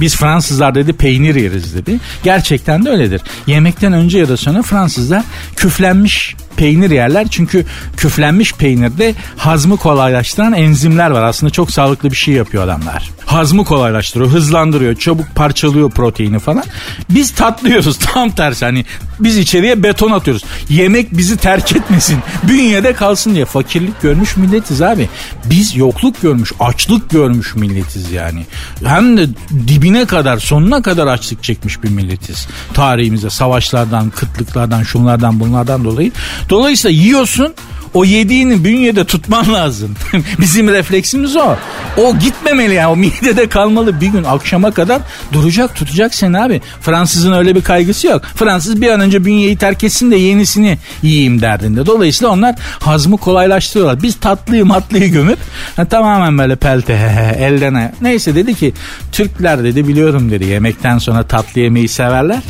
[0.00, 2.00] Biz Fransızlar dedi peynir yeriz dedi.
[2.22, 3.20] Gerçekten de öyledir.
[3.46, 5.22] Yemekten önce ya da sonra Fransızlar
[5.56, 7.26] küflenmiş peynir yerler.
[7.30, 7.64] Çünkü
[7.96, 11.22] küflenmiş peynirde hazmı kolaylaştıran enzimler var.
[11.22, 13.10] Aslında çok sağlıklı bir şey yapıyor adamlar.
[13.26, 16.64] Hazmı kolaylaştırıyor, hızlandırıyor, çabuk parçalıyor proteini falan.
[17.10, 18.84] Biz tatlıyoruz tam tersi hani
[19.20, 20.44] biz içeriye beton atıyoruz.
[20.68, 22.18] Yemek bizi terk etmesin,
[22.48, 25.08] bünyede kalsın diye fakirlik görmüş milletiz abi.
[25.44, 28.46] Biz yokluk görmüş, açlık görmüş milletiz yani.
[28.84, 29.26] Hem de
[29.68, 32.48] dibine kadar, sonuna kadar açlık çekmiş bir milletiz.
[32.74, 36.12] Tarihimizde savaşlardan, kıtlıklardan, şunlardan, bunlardan dolayı.
[36.50, 37.54] Dolayısıyla yiyorsun
[37.94, 39.94] o yediğini bünyede tutman lazım.
[40.40, 41.56] Bizim refleksimiz o.
[41.96, 45.00] O gitmemeli yani o midede kalmalı bir gün akşama kadar
[45.32, 46.60] duracak tutacak seni abi.
[46.80, 48.22] Fransızın öyle bir kaygısı yok.
[48.34, 51.86] Fransız bir an önce bünyeyi terk etsin de yenisini yiyeyim derdinde.
[51.86, 54.02] Dolayısıyla onlar hazmı kolaylaştırıyorlar.
[54.02, 55.38] Biz tatlıyı matlıyı gömüp
[55.76, 56.92] ha, tamamen böyle pelte
[57.38, 57.94] elden.
[58.00, 58.72] Neyse dedi ki
[59.12, 62.42] Türkler dedi biliyorum dedi yemekten sonra tatlı yemeği severler.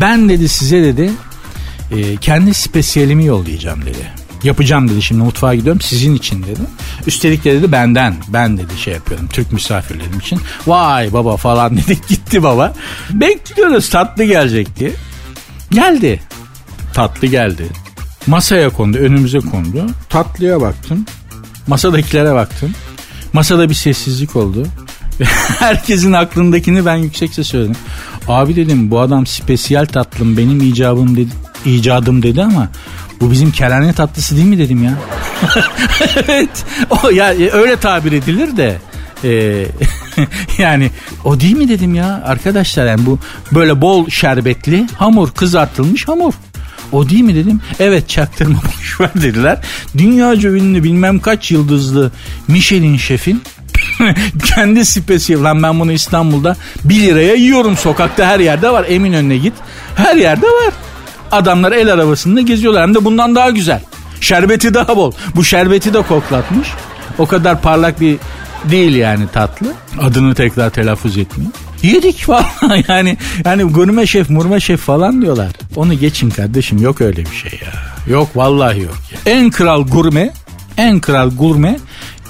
[0.00, 1.10] Ben dedi size dedi
[1.90, 4.24] e, kendi spesiyelimi yollayacağım dedi.
[4.44, 6.60] Yapacağım dedi şimdi mutfağa gidiyorum sizin için dedi.
[7.06, 10.40] Üstelik de dedi benden ben dedi şey yapıyorum Türk misafirlerim için.
[10.66, 12.74] Vay baba falan dedik gitti baba.
[13.10, 14.92] Bekliyoruz tatlı gelecek diye.
[15.70, 16.20] Geldi.
[16.94, 17.66] Tatlı geldi.
[18.26, 19.86] Masaya kondu önümüze kondu.
[20.08, 21.06] Tatlıya baktım.
[21.66, 22.72] Masadakilere baktım.
[23.32, 24.66] Masada bir sessizlik oldu.
[25.58, 27.76] Herkesin aklındakini ben yüksekçe söyledim.
[28.28, 31.30] Abi dedim bu adam spesiyel tatlım benim icabım dedi,
[31.64, 32.68] icadım dedi ama
[33.20, 34.94] bu bizim kerane tatlısı değil mi dedim ya.
[36.16, 36.64] evet.
[36.90, 38.78] O ya öyle tabir edilir de.
[39.24, 39.66] Ee,
[40.58, 40.90] yani
[41.24, 43.18] o değil mi dedim ya arkadaşlar yani bu
[43.52, 46.34] böyle bol şerbetli hamur kızartılmış hamur.
[46.92, 47.60] O değil mi dedim.
[47.78, 49.58] Evet çaktırma boşver dediler.
[49.98, 52.12] Dünyaca ünlü bilmem kaç yıldızlı
[52.48, 53.42] Michelin şefin
[54.54, 59.36] kendi spesiyel lan ben bunu İstanbul'da 1 liraya yiyorum sokakta her yerde var emin önüne
[59.36, 59.54] git
[59.96, 60.74] her yerde var
[61.34, 63.80] Adamlar el arabasında geziyorlar hem de bundan daha güzel.
[64.20, 65.12] Şerbeti daha bol.
[65.36, 66.68] Bu şerbeti de koklatmış.
[67.18, 68.16] O kadar parlak bir
[68.64, 69.72] değil yani tatlı.
[70.00, 71.50] Adını tekrar telaffuz etmiyor.
[71.82, 72.46] Yedik falan
[72.88, 75.52] yani yani gurme şef murme şef falan diyorlar.
[75.76, 77.72] Onu geçin kardeşim yok öyle bir şey ya.
[78.14, 78.96] Yok vallahi yok.
[79.12, 79.32] Ya.
[79.32, 80.32] En kral gurme
[80.76, 81.78] en kral gurme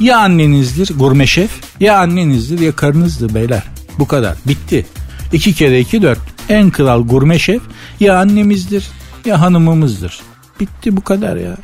[0.00, 3.62] ya annenizdir gurme şef ya annenizdir ya karınızdır beyler.
[3.98, 4.86] Bu kadar bitti.
[5.32, 6.34] İki kere iki dört.
[6.48, 7.62] En kral gurme şef
[8.00, 8.88] ya annemizdir
[9.24, 10.20] ya hanımımızdır.
[10.61, 11.57] Bitti bu kadar ya.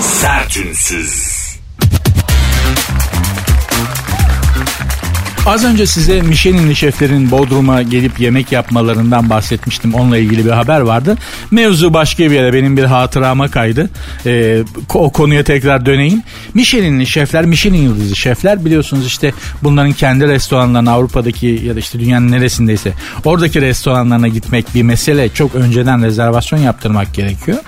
[0.00, 1.35] Sertünsüz.
[5.46, 9.94] Az önce size Michelin'li şeflerin Bodrum'a gelip yemek yapmalarından bahsetmiştim.
[9.94, 11.16] Onunla ilgili bir haber vardı.
[11.50, 13.90] Mevzu başka bir yere benim bir hatırama kaydı.
[14.26, 14.62] Ee,
[14.94, 16.22] o konuya tekrar döneyim.
[16.54, 19.32] Michelin'li şefler, Michelin yıldızı şefler biliyorsunuz işte
[19.62, 22.92] bunların kendi restoranlarına Avrupa'daki ya da işte dünyanın neresindeyse
[23.24, 25.28] oradaki restoranlarına gitmek bir mesele.
[25.28, 27.58] Çok önceden rezervasyon yaptırmak gerekiyor.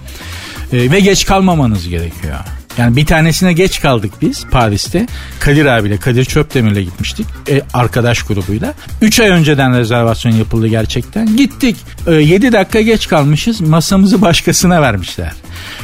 [0.73, 2.37] Ee, ve geç kalmamanız gerekiyor.
[2.79, 5.07] Yani bir tanesine geç kaldık biz Paris'te.
[5.41, 7.27] Kadir abiyle, Kadir Çöpdemir'le gitmiştik.
[7.49, 8.75] E, arkadaş grubuyla.
[9.03, 11.37] 3 ay önceden rezervasyon yapıldı gerçekten.
[11.37, 11.77] Gittik.
[12.07, 13.61] E, 7 dakika geç kalmışız.
[13.61, 15.33] Masamızı başkasına vermişler.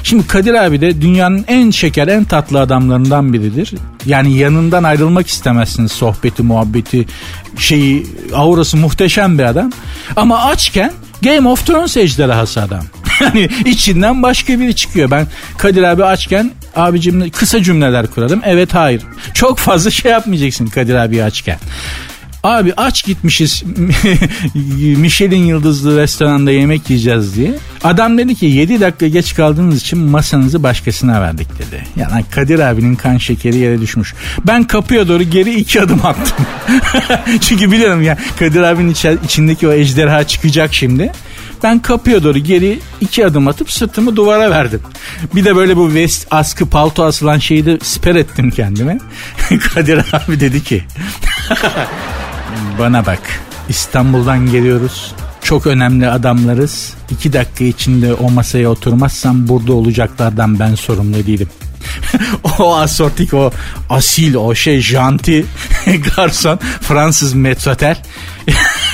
[0.02, 3.74] Şimdi Kadir abi de dünyanın en şeker, en tatlı adamlarından biridir.
[4.06, 7.06] Yani yanından ayrılmak istemezsiniz sohbeti, muhabbeti,
[7.58, 9.72] şeyi, aurası muhteşem bir adam.
[10.16, 10.92] Ama açken
[11.22, 12.84] Game of Thrones ejderhası adam.
[13.20, 15.10] Yani içinden başka biri çıkıyor.
[15.10, 15.26] Ben
[15.58, 18.40] Kadir abi açken abicim kısa cümleler kurarım.
[18.44, 19.02] Evet hayır.
[19.34, 21.58] Çok fazla şey yapmayacaksın Kadir abi açken.
[22.44, 23.62] Abi aç gitmişiz
[24.74, 27.54] Michelin yıldızlı restoranda yemek yiyeceğiz diye.
[27.84, 31.84] Adam dedi ki 7 dakika geç kaldığınız için masanızı başkasına verdik dedi.
[31.96, 34.14] Yani Kadir abinin kan şekeri yere düşmüş.
[34.46, 36.46] Ben kapıya doğru geri iki adım attım.
[37.40, 41.12] Çünkü biliyorum ya Kadir abinin içindeki o ejderha çıkacak şimdi.
[41.64, 44.80] Ben kapıya doğru geri iki adım atıp sırtımı duvara verdim.
[45.34, 48.98] Bir de böyle bu vest askı palto asılan şeyi de siper ettim kendime.
[49.74, 50.84] Kadir abi dedi ki
[52.78, 53.20] bana bak
[53.68, 55.14] İstanbul'dan geliyoruz.
[55.42, 56.94] Çok önemli adamlarız.
[57.10, 61.48] İki dakika içinde o masaya oturmazsam burada olacaklardan ben sorumlu değilim.
[62.58, 63.50] o asortik o
[63.90, 65.46] asil o şey janti
[66.16, 67.96] garson Fransız metrotel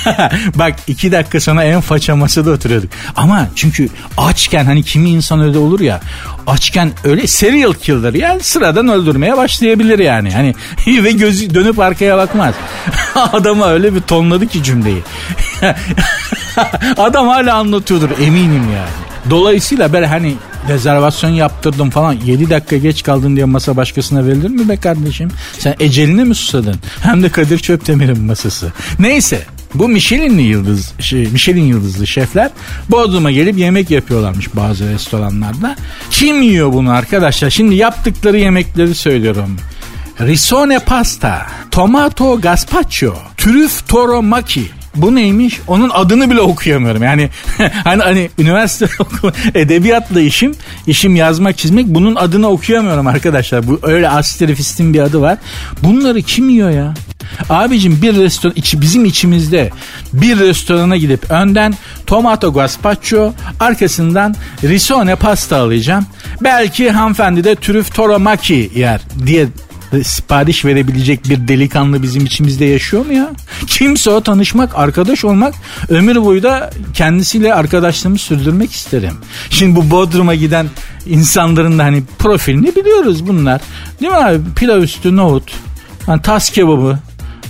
[0.55, 2.89] Bak iki dakika sonra en faça masada oturuyorduk.
[3.15, 6.01] Ama çünkü açken hani kimi insan öyle olur ya
[6.47, 10.31] açken öyle serial killer yani sıradan öldürmeye başlayabilir yani.
[10.31, 10.55] Hani
[11.03, 12.55] ve gözü dönüp arkaya bakmaz.
[13.15, 15.03] Adama öyle bir tonladı ki cümleyi.
[16.97, 19.10] Adam hala anlatıyordur eminim yani.
[19.29, 20.35] Dolayısıyla ben hani
[20.67, 25.29] rezervasyon yaptırdım falan 7 dakika geç kaldın diye masa başkasına verilir mi be kardeşim?
[25.59, 26.75] Sen eceline mi susadın?
[27.01, 28.73] Hem de Kadir Çöptemir'in masası.
[28.99, 29.41] Neyse
[29.73, 32.49] bu Michelin'li yıldız, şey, Michelin yıldızlı şefler
[32.89, 35.75] Bodrum'a gelip yemek yapıyorlarmış bazı restoranlarda.
[36.11, 37.49] Kim yiyor bunu arkadaşlar?
[37.49, 39.57] Şimdi yaptıkları yemekleri söylüyorum.
[40.19, 45.59] Risone pasta, tomato gazpacho, trüf toro maki, bu neymiş?
[45.67, 47.03] Onun adını bile okuyamıyorum.
[47.03, 47.29] Yani
[47.83, 48.87] hani hani üniversite
[49.55, 50.55] edebiyatla işim,
[50.87, 53.67] işim yazmak çizmek bunun adını okuyamıyorum arkadaşlar.
[53.67, 55.37] Bu öyle astrofistin bir adı var.
[55.83, 56.93] Bunları kim yiyor ya?
[57.49, 59.69] Abicim bir restoran içi bizim içimizde
[60.13, 61.73] bir restorana gidip önden
[62.07, 66.05] tomato gazpacho arkasından risone pasta alacağım.
[66.41, 69.47] Belki hanımefendi de trüf toromaki yer diye
[70.03, 73.29] sipariş verebilecek bir delikanlı bizim içimizde yaşıyor mu ya?
[73.67, 75.53] Kimse o tanışmak, arkadaş olmak
[75.89, 79.13] ömür boyu da kendisiyle arkadaşlığımı sürdürmek isterim.
[79.49, 80.67] Şimdi bu Bodrum'a giden
[81.05, 83.61] insanların da hani profilini biliyoruz bunlar.
[84.01, 84.39] Değil mi abi?
[84.55, 85.51] Pilav üstü nohut,
[86.05, 86.99] hani tas kebabı,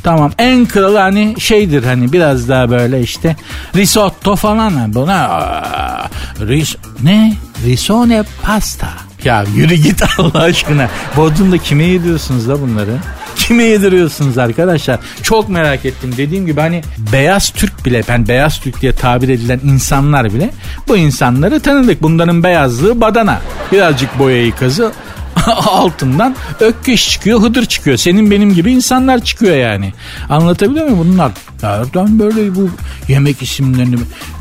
[0.03, 3.35] Tamam en kralı hani şeydir hani biraz daha böyle işte
[3.75, 5.29] risotto falan buna
[6.39, 7.33] ris ne
[7.65, 8.89] risone pasta
[9.25, 10.89] ya yürü git Allah aşkına.
[11.17, 12.97] Bodrum'da kime yediyorsunuz da bunları?
[13.35, 14.99] Kime yediriyorsunuz arkadaşlar?
[15.23, 16.13] Çok merak ettim.
[16.17, 16.81] Dediğim gibi hani
[17.11, 20.49] beyaz Türk bile, ben beyaz Türk diye tabir edilen insanlar bile
[20.87, 22.01] bu insanları tanıdık.
[22.01, 23.41] Bunların beyazlığı badana.
[23.71, 24.91] Birazcık boyayı kazı
[25.67, 27.97] altından ökkeş çıkıyor, hıdır çıkıyor.
[27.97, 29.93] Senin benim gibi insanlar çıkıyor yani.
[30.29, 31.31] Anlatabiliyor muyum bunlar?
[31.63, 32.69] Nereden böyle bu
[33.07, 33.95] yemek isimlerini...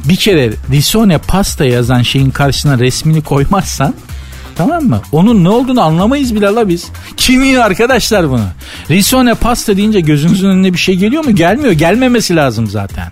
[0.05, 3.95] Bir kere risone pasta yazan şeyin karşısına resmini koymazsan
[4.61, 5.01] Tamam mı?
[5.13, 6.89] Onun ne olduğunu anlamayız bile la biz.
[7.17, 8.45] Kim yiyor arkadaşlar bunu?
[8.91, 11.35] Risone pasta deyince gözünüzün önüne bir şey geliyor mu?
[11.35, 11.73] Gelmiyor.
[11.73, 13.07] Gelmemesi lazım zaten.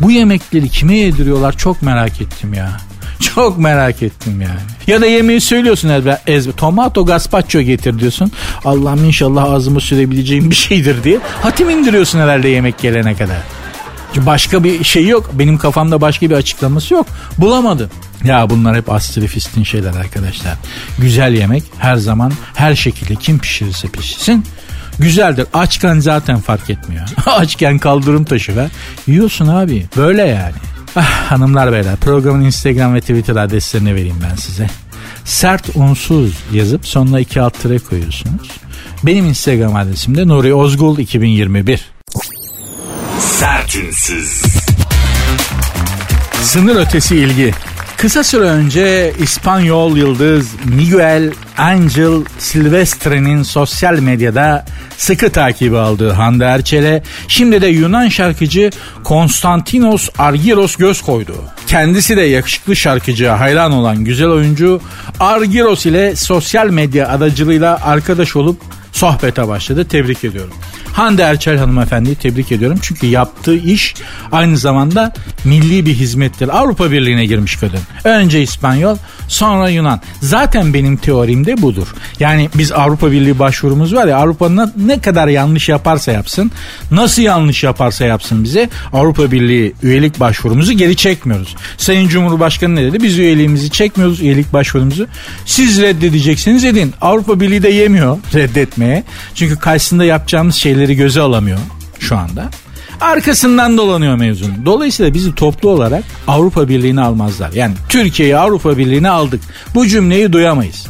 [0.00, 2.70] Bu yemekleri kime yediriyorlar çok merak ettim ya.
[3.34, 4.60] Çok merak ettim yani.
[4.86, 6.18] Ya da yemeği söylüyorsun ezber.
[6.26, 6.52] ezber.
[6.52, 8.32] Tomato gazpacho getir diyorsun.
[8.64, 11.18] Allah'ım inşallah ağzımı sürebileceğim bir şeydir diye.
[11.42, 13.61] Hatim indiriyorsun herhalde yemek gelene kadar.
[14.16, 15.30] Başka bir şey yok.
[15.32, 17.06] Benim kafamda başka bir açıklaması yok.
[17.38, 17.90] Bulamadım.
[18.24, 20.54] Ya bunlar hep astrofistin şeyler arkadaşlar.
[20.98, 24.44] Güzel yemek her zaman her şekilde kim pişirirse pişirsin
[24.98, 25.46] güzeldir.
[25.54, 27.08] Açken zaten fark etmiyor.
[27.26, 28.68] Açken kaldırım taşı ver.
[29.06, 29.86] Yiyorsun abi.
[29.96, 30.54] Böyle yani.
[30.96, 34.70] Ah, hanımlar beyler programın Instagram ve Twitter adreslerini vereyim ben size.
[35.24, 38.50] Sert unsuz yazıp sonuna iki alt tere koyuyorsunuz.
[39.02, 42.01] Benim Instagram adresim de Nuri Ozgul 2021.
[43.20, 44.42] Sertünsüz.
[46.42, 47.52] Sınır ötesi ilgi.
[47.96, 54.64] Kısa süre önce İspanyol yıldız Miguel Angel Silvestre'nin sosyal medyada
[54.96, 58.70] sıkı takibi aldığı Hande Erçel'e şimdi de Yunan şarkıcı
[59.04, 61.34] Konstantinos Argyros göz koydu.
[61.66, 64.80] Kendisi de yakışıklı şarkıcıya hayran olan güzel oyuncu
[65.20, 68.60] Argyros ile sosyal medya aracılığıyla arkadaş olup
[68.92, 69.84] sohbete başladı.
[69.84, 70.54] Tebrik ediyorum.
[70.92, 72.78] Hande Erçel hanımefendiyi tebrik ediyorum.
[72.82, 73.94] Çünkü yaptığı iş
[74.32, 75.12] aynı zamanda
[75.44, 76.58] milli bir hizmettir.
[76.58, 77.80] Avrupa Birliği'ne girmiş kadın.
[78.04, 78.96] Önce İspanyol
[79.28, 80.00] sonra Yunan.
[80.20, 81.86] Zaten benim teorimde budur.
[82.20, 86.50] Yani biz Avrupa Birliği başvurumuz var ya Avrupa'nın ne kadar yanlış yaparsa yapsın
[86.90, 91.56] nasıl yanlış yaparsa yapsın bize Avrupa Birliği üyelik başvurumuzu geri çekmiyoruz.
[91.76, 93.02] Sayın Cumhurbaşkanı ne dedi?
[93.02, 95.06] Biz üyeliğimizi çekmiyoruz üyelik başvurumuzu.
[95.46, 96.94] Siz reddedeceksiniz edin.
[97.00, 98.18] Avrupa Birliği de yemiyor
[98.82, 99.04] reddetmeye.
[99.34, 101.58] Çünkü karşısında yapacağımız şeyleri göze alamıyor
[102.00, 102.50] şu anda.
[103.00, 104.66] Arkasından dolanıyor mevzunun.
[104.66, 107.52] Dolayısıyla bizi toplu olarak Avrupa Birliği'ne almazlar.
[107.52, 109.40] Yani Türkiye'yi Avrupa Birliği'ne aldık.
[109.74, 110.86] Bu cümleyi duyamayız.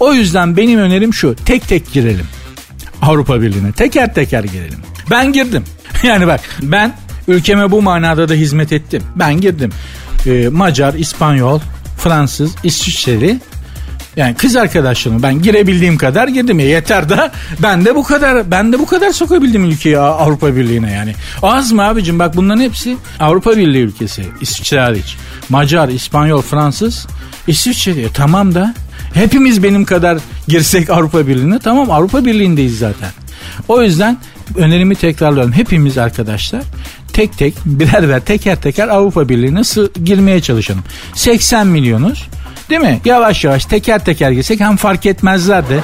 [0.00, 1.34] O yüzden benim önerim şu.
[1.44, 2.26] Tek tek girelim.
[3.02, 3.72] Avrupa Birliği'ne.
[3.72, 4.78] Teker teker girelim.
[5.10, 5.64] Ben girdim.
[6.02, 6.96] Yani bak ben
[7.28, 9.02] ülkeme bu manada da hizmet ettim.
[9.16, 9.70] Ben girdim.
[10.26, 11.60] Ee, Macar, İspanyol,
[11.98, 13.40] Fransız, İsviçreli
[14.16, 18.72] yani kız arkadaşlarım ben girebildiğim kadar girdim ya yeter da ben de bu kadar ben
[18.72, 21.14] de bu kadar sokabildim ülkeyi Avrupa Birliği'ne yani.
[21.42, 25.16] Az mı abicim bak bunların hepsi Avrupa Birliği ülkesi İsviçre hariç.
[25.48, 27.06] Macar, İspanyol, Fransız,
[27.46, 28.74] İsviçre diyor tamam da
[29.14, 33.10] hepimiz benim kadar girsek Avrupa Birliği'ne tamam Avrupa Birliği'ndeyiz zaten.
[33.68, 34.18] O yüzden
[34.56, 35.52] önerimi tekrarlıyorum.
[35.52, 36.62] Hepimiz arkadaşlar
[37.12, 39.62] tek tek birer birer teker teker Avrupa Birliği'ne
[40.04, 40.82] girmeye çalışalım.
[41.14, 42.28] 80 milyonuz.
[42.70, 43.00] Değil mi?
[43.04, 45.80] Yavaş yavaş teker teker girsek hem fark etmezler de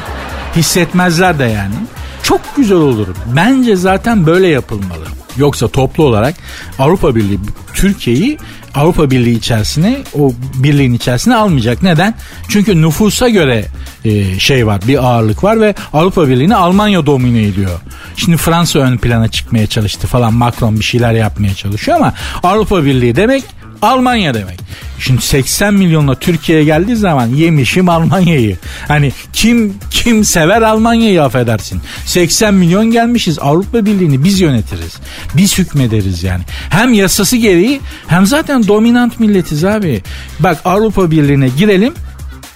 [0.56, 1.74] hissetmezler de yani.
[2.22, 3.08] Çok güzel olur.
[3.36, 5.04] Bence zaten böyle yapılmalı.
[5.36, 6.34] Yoksa toplu olarak
[6.78, 7.38] Avrupa Birliği
[7.74, 8.38] Türkiye'yi
[8.74, 11.82] Avrupa Birliği içerisine o birliğin içerisine almayacak.
[11.82, 12.14] Neden?
[12.48, 13.64] Çünkü nüfusa göre
[14.04, 17.80] e, şey var bir ağırlık var ve Avrupa Birliği'ni Almanya domine ediyor.
[18.16, 23.16] Şimdi Fransa ön plana çıkmaya çalıştı falan Macron bir şeyler yapmaya çalışıyor ama Avrupa Birliği
[23.16, 23.44] demek
[23.82, 24.60] Almanya demek.
[24.98, 28.56] Şimdi 80 milyonla Türkiye'ye geldiği zaman yemişim Almanya'yı.
[28.88, 31.80] Hani kim kim sever Almanya'yı affedersin.
[32.06, 34.96] 80 milyon gelmişiz Avrupa Birliği'ni biz yönetiriz.
[35.36, 36.42] Biz hükmederiz yani.
[36.70, 40.02] Hem yasası gereği hem zaten dominant milletiz abi.
[40.40, 41.94] Bak Avrupa Birliği'ne girelim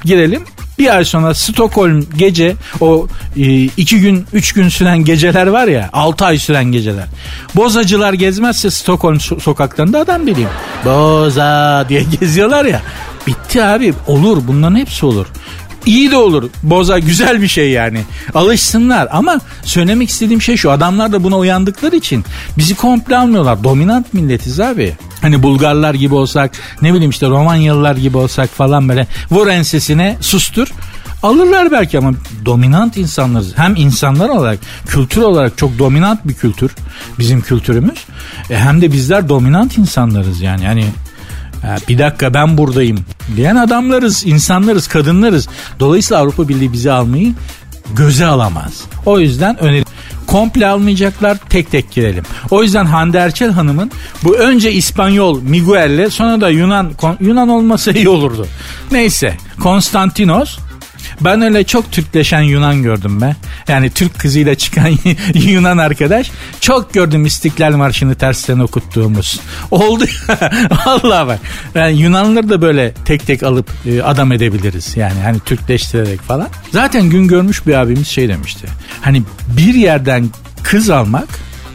[0.05, 0.43] girelim
[0.79, 3.07] bir ay sonra Stockholm gece o
[3.37, 7.05] e, iki gün üç gün süren geceler var ya altı ay süren geceler.
[7.55, 10.49] Bozacılar gezmezse Stockholm so- sokaklarında adam bileyim.
[10.85, 12.83] Boza diye geziyorlar ya.
[13.27, 15.27] Bitti abi olur bunların hepsi olur.
[15.87, 16.51] İyi de olur.
[16.63, 18.01] Boza güzel bir şey yani.
[18.35, 20.71] Alışsınlar ama söylemek istediğim şey şu.
[20.71, 22.25] Adamlar da buna uyandıkları için
[22.59, 23.65] bizi komple almıyorlar.
[23.65, 24.97] Dominant milletiz abi.
[25.23, 26.51] Hani Bulgarlar gibi olsak
[26.83, 30.69] ne bileyim işte Romanyalılar gibi olsak falan böyle vur ensesine sustur.
[31.23, 32.13] Alırlar belki ama
[32.45, 33.59] dominant insanlarız.
[33.59, 36.73] Hem insanlar olarak, kültür olarak çok dominant bir kültür
[37.19, 38.05] bizim kültürümüz.
[38.51, 40.65] E hem de bizler dominant insanlarız yani.
[40.65, 40.85] Yani
[41.89, 42.99] bir dakika ben buradayım
[43.37, 45.49] diyen adamlarız, insanlarız, kadınlarız.
[45.81, 47.33] Dolayısıyla Avrupa Birliği bizi almayı
[47.97, 48.83] göze alamaz.
[49.07, 49.85] O yüzden önerim
[50.27, 52.25] komple almayacaklar tek tek girelim.
[52.51, 53.91] O yüzden Hande Erçel Hanım'ın
[54.25, 58.47] bu önce İspanyol Miguel'le sonra da Yunan Yunan olmasa iyi olurdu.
[58.93, 60.59] Neyse Konstantinos
[61.21, 63.37] ben öyle çok Türkleşen Yunan gördüm be.
[63.69, 64.99] Yani Türk kızıyla çıkan
[65.35, 66.31] Yunan arkadaş.
[66.61, 69.41] Çok gördüm İstiklal Marşı'nı tersten okuttuğumuz.
[69.71, 70.05] Oldu
[70.87, 71.39] Allah bak.
[71.75, 74.97] Yani Yunanlıları da böyle tek tek alıp e, adam edebiliriz.
[74.97, 76.49] Yani hani Türkleştirerek falan.
[76.73, 78.67] Zaten gün görmüş bir abimiz şey demişti.
[79.01, 79.23] Hani
[79.57, 80.31] bir yerden
[80.63, 81.29] kız almak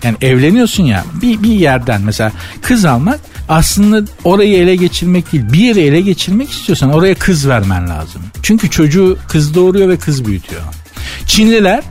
[0.03, 2.31] yani evleniyorsun ya bir, bir yerden mesela
[2.61, 3.19] kız almak
[3.49, 8.21] aslında orayı ele geçirmek değil bir yeri ele geçirmek istiyorsan oraya kız vermen lazım.
[8.43, 10.61] Çünkü çocuğu kız doğuruyor ve kız büyütüyor.
[11.25, 11.83] Çinliler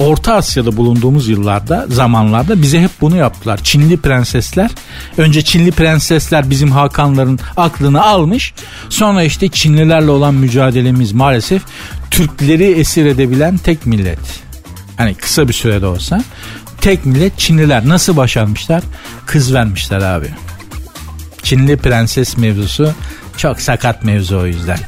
[0.00, 3.60] Orta Asya'da bulunduğumuz yıllarda, zamanlarda bize hep bunu yaptılar.
[3.62, 4.70] Çinli prensesler,
[5.16, 8.54] önce Çinli prensesler bizim Hakanların aklını almış.
[8.88, 11.62] Sonra işte Çinlilerle olan mücadelemiz maalesef
[12.10, 14.18] Türkleri esir edebilen tek millet.
[14.96, 16.22] Hani kısa bir sürede olsa
[16.80, 18.82] tek millet Çinliler nasıl başarmışlar?
[19.26, 20.28] Kız vermişler abi.
[21.42, 22.94] Çinli prenses mevzusu
[23.36, 24.78] çok sakat mevzu o yüzden.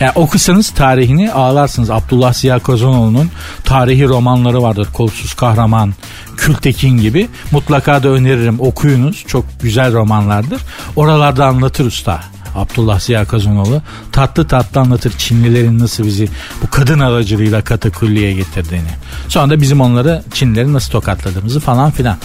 [0.00, 1.90] Yani okusanız tarihini ağlarsınız.
[1.90, 3.30] Abdullah Ziya Kozanoğlu'nun
[3.64, 4.88] tarihi romanları vardır.
[4.92, 5.94] Kolsuz Kahraman,
[6.36, 7.28] Kültekin gibi.
[7.50, 9.24] Mutlaka da öneririm okuyunuz.
[9.26, 10.60] Çok güzel romanlardır.
[10.96, 12.20] Oralarda anlatır usta.
[12.54, 13.82] Abdullah Ziya Kazanoğlu
[14.12, 16.28] tatlı tatlı anlatır Çinlilerin nasıl bizi
[16.62, 18.90] bu kadın aracılığıyla katakulliye getirdiğini.
[19.28, 22.16] Sonra da bizim onları Çinlileri nasıl tokatladığımızı falan filan.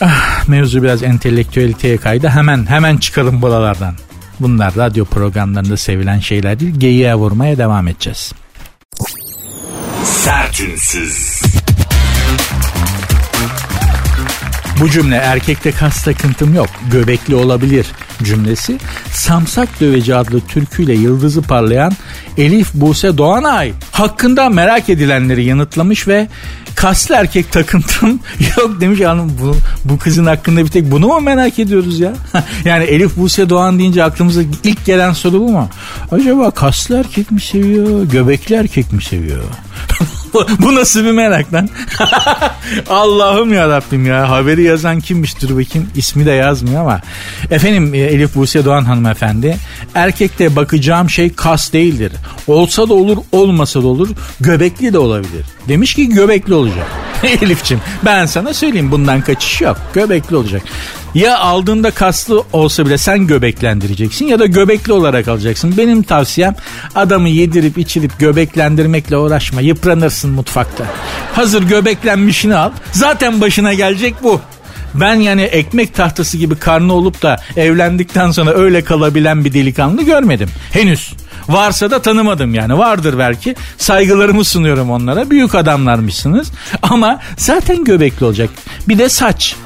[0.00, 2.28] Ah, mevzu biraz entelektüeliteye kaydı.
[2.28, 3.94] Hemen hemen çıkalım buralardan.
[4.40, 6.74] Bunlar radyo programlarında sevilen şeyler değil.
[6.74, 8.32] Geyiğe vurmaya devam edeceğiz.
[10.04, 11.42] Sertünsüz.
[14.80, 16.68] Bu cümle erkekte kas takıntım yok.
[16.90, 17.86] Göbekli olabilir
[18.22, 18.78] cümlesi
[19.16, 21.92] Samsak Döveci adlı türküyle yıldızı parlayan
[22.38, 26.28] Elif Buse Doğanay hakkında merak edilenleri yanıtlamış ve
[26.74, 28.20] kaslı erkek takıntım
[28.56, 32.14] yok demiş hanım bu, bu kızın hakkında bir tek bunu mu merak ediyoruz ya?
[32.64, 35.68] yani Elif Buse Doğan deyince aklımıza ilk gelen soru bu mu?
[36.10, 39.44] Acaba kaslı erkek mi seviyor, göbekli erkek mi seviyor?
[40.58, 41.68] bu nasıl bir merak lan?
[42.90, 44.30] Allah'ım ya Rabbim ya.
[44.30, 45.88] Haberi yazan kimmiş dur bakayım.
[45.96, 47.00] İsmi de yazmıyor ama.
[47.50, 49.56] Efendim e, Elif Buse Doğan hanımefendi.
[49.94, 52.12] Erkekte bakacağım şey kas değildir.
[52.46, 54.08] Olsa da olur olmasa da olur.
[54.40, 55.55] Göbekli de olabilir.
[55.68, 56.86] Demiş ki göbekli olacak.
[57.42, 59.76] Elifçim ben sana söyleyeyim bundan kaçış yok.
[59.94, 60.62] Göbekli olacak.
[61.14, 65.74] Ya aldığında kaslı olsa bile sen göbeklendireceksin ya da göbekli olarak alacaksın.
[65.76, 66.54] Benim tavsiyem
[66.94, 69.60] adamı yedirip içirip göbeklendirmekle uğraşma.
[69.60, 70.84] Yıpranırsın mutfakta.
[71.32, 72.70] Hazır göbeklenmişini al.
[72.92, 74.40] Zaten başına gelecek bu.
[75.00, 80.48] Ben yani ekmek tahtası gibi karnı olup da evlendikten sonra öyle kalabilen bir delikanlı görmedim.
[80.70, 81.12] Henüz.
[81.48, 82.78] Varsa da tanımadım yani.
[82.78, 83.54] Vardır belki.
[83.78, 85.30] Saygılarımı sunuyorum onlara.
[85.30, 86.52] Büyük adamlarmışsınız.
[86.82, 88.50] Ama zaten göbekli olacak.
[88.88, 89.56] Bir de saç.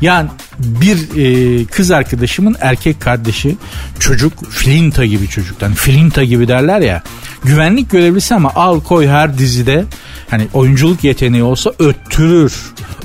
[0.00, 0.28] Yani
[0.58, 3.56] bir e, kız arkadaşımın erkek kardeşi
[3.98, 7.02] çocuk filinta gibi çocuktan filinta gibi derler ya
[7.44, 9.84] güvenlik görevlisi ama al koy her dizide
[10.30, 12.54] hani oyunculuk yeteneği olsa öttürür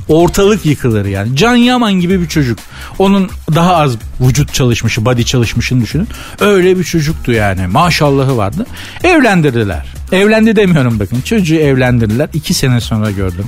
[0.07, 1.35] ortalık yıkılır yani.
[1.35, 2.59] Can Yaman gibi bir çocuk.
[2.99, 6.07] Onun daha az vücut çalışmışı, body çalışmışını düşünün.
[6.39, 7.67] Öyle bir çocuktu yani.
[7.67, 8.65] Maşallahı vardı.
[9.03, 9.85] Evlendirdiler.
[10.11, 11.21] Evlendi demiyorum bakın.
[11.21, 12.29] Çocuğu evlendirdiler.
[12.33, 13.45] İki sene sonra gördüm.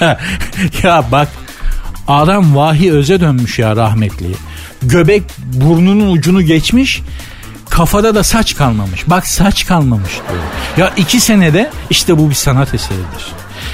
[0.82, 1.28] ya bak
[2.08, 4.34] Adam vahi öze dönmüş ya rahmetli.
[4.82, 7.02] Göbek burnunun ucunu geçmiş.
[7.70, 9.04] Kafada da saç kalmamış.
[9.06, 10.42] Bak saç kalmamış diyor.
[10.76, 13.26] Ya iki senede işte bu bir sanat eseridir.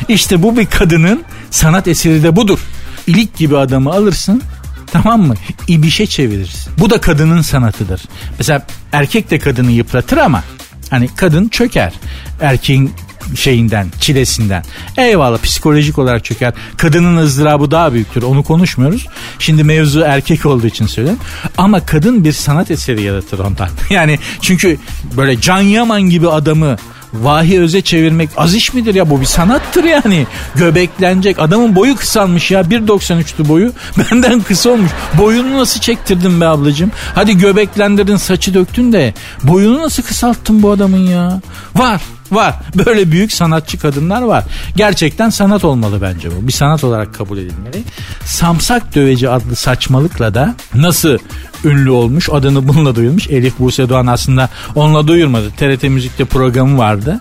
[0.08, 2.58] İşte bu bir kadının sanat eseri de budur.
[3.06, 4.42] İlik gibi adamı alırsın
[4.86, 5.34] tamam mı?
[5.68, 6.72] İbişe çevirirsin.
[6.78, 8.02] Bu da kadının sanatıdır.
[8.38, 10.44] Mesela erkek de kadını yıpratır ama
[10.90, 11.92] hani kadın çöker.
[12.40, 12.92] Erkeğin
[13.34, 14.64] şeyinden, çilesinden.
[14.96, 16.54] Eyvallah psikolojik olarak çöker.
[16.76, 18.22] Kadının ızdırabı daha büyüktür.
[18.22, 19.06] Onu konuşmuyoruz.
[19.38, 21.22] Şimdi mevzu erkek olduğu için söylüyorum.
[21.58, 23.68] Ama kadın bir sanat eseri yaratır ondan.
[23.90, 24.78] Yani çünkü
[25.16, 26.76] böyle Can Yaman gibi adamı
[27.14, 30.26] vahi öze çevirmek az iş midir ya bu bir sanattır yani.
[30.54, 34.90] Göbeklenecek adamın boyu kısalmış ya 1.93'tü boyu benden kısa olmuş.
[35.18, 36.90] Boyunu nasıl çektirdin be ablacığım?
[37.14, 41.40] Hadi göbeklendirdin saçı döktün de boyunu nasıl kısalttın bu adamın ya?
[41.76, 42.00] Var
[42.32, 42.54] Var.
[42.86, 44.44] Böyle büyük sanatçı kadınlar var.
[44.76, 46.46] Gerçekten sanat olmalı bence bu.
[46.46, 47.82] Bir sanat olarak kabul edilmeli.
[48.24, 51.18] Samsak Döveci adlı saçmalıkla da nasıl
[51.64, 53.28] ünlü olmuş adını bununla duyurmuş.
[53.28, 55.50] Elif Buse Doğan aslında onunla duyurmadı.
[55.50, 57.20] TRT Müzik'te programı vardı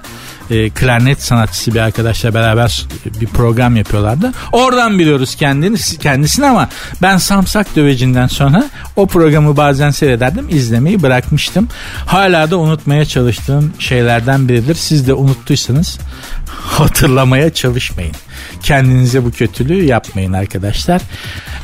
[0.51, 2.87] e, klarnet sanatçısı bir arkadaşla beraber
[3.21, 4.31] bir program yapıyorlardı.
[4.51, 6.69] Oradan biliyoruz kendini kendisini ama
[7.01, 10.47] ben Samsak Döveci'nden sonra o programı bazen seyrederdim.
[10.49, 11.67] izlemeyi bırakmıştım.
[12.05, 14.75] Hala da unutmaya çalıştığım şeylerden biridir.
[14.75, 15.99] Siz de unuttuysanız
[16.47, 18.15] hatırlamaya çalışmayın.
[18.63, 21.01] Kendinize bu kötülüğü yapmayın arkadaşlar.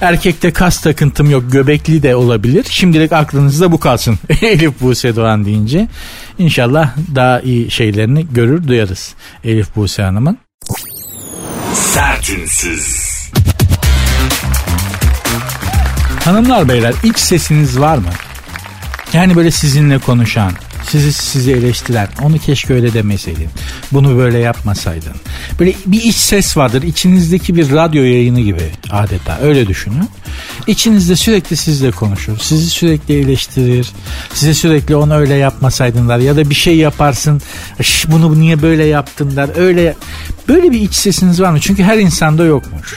[0.01, 2.65] Erkekte kas takıntım yok göbekli de olabilir.
[2.69, 4.19] Şimdilik aklınızda bu kalsın.
[4.41, 5.87] Elif Buse Doğan deyince.
[6.37, 9.13] İnşallah daha iyi şeylerini görür duyarız
[9.43, 10.37] Elif Buse Hanım'ın.
[11.73, 13.11] Sertünsüz.
[16.25, 18.09] Hanımlar beyler iç sesiniz var mı?
[19.13, 20.51] Yani böyle sizinle konuşan,
[20.89, 23.49] sizi sizi eleştiren onu keşke öyle demeseydin.
[23.91, 25.13] Bunu böyle yapmasaydın.
[25.59, 26.83] Böyle bir iç ses vardır.
[26.83, 30.09] İçinizdeki bir radyo yayını gibi adeta öyle düşünün.
[30.67, 32.37] İçinizde sürekli sizle konuşur.
[32.37, 33.91] Sizi sürekli eleştirir.
[34.33, 36.17] Size sürekli onu öyle yapmasaydın der.
[36.17, 37.41] Ya da bir şey yaparsın.
[38.07, 39.49] Bunu niye böyle yaptın der.
[39.55, 39.95] Öyle
[40.47, 41.59] böyle bir iç sesiniz var mı?
[41.59, 42.95] Çünkü her insanda yokmuş.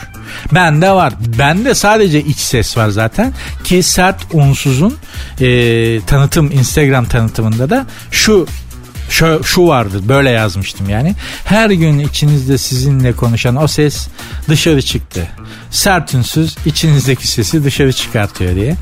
[0.53, 1.13] Bende var.
[1.39, 3.33] Bende sadece iç ses var zaten.
[3.65, 4.97] Ki sert unsuzun
[5.41, 8.47] e, tanıtım Instagram tanıtımında da şu
[9.09, 11.15] şu, şu vardır böyle yazmıştım yani.
[11.45, 14.09] Her gün içinizde sizinle konuşan o ses
[14.49, 15.29] dışarı çıktı.
[15.71, 18.77] Sert ünsüz içinizdeki sesi dışarı çıkartıyor diye.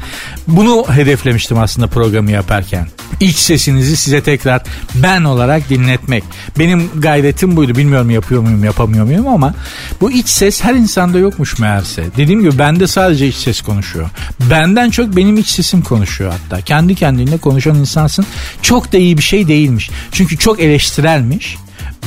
[0.49, 2.89] Bunu hedeflemiştim aslında programı yaparken.
[3.21, 4.63] İç sesinizi size tekrar
[4.95, 6.25] ben olarak dinletmek.
[6.59, 7.75] Benim gayretim buydu.
[7.75, 9.55] Bilmiyorum yapıyor muyum yapamıyor muyum ama
[10.01, 12.05] bu iç ses her insanda yokmuş meğerse.
[12.17, 14.11] Dediğim gibi bende sadece iç ses konuşuyor.
[14.51, 16.61] Benden çok benim iç sesim konuşuyor hatta.
[16.61, 18.27] Kendi kendine konuşan insansın.
[18.63, 19.91] Çok da iyi bir şey değilmiş.
[20.13, 21.57] Çünkü çok eleştirelmiş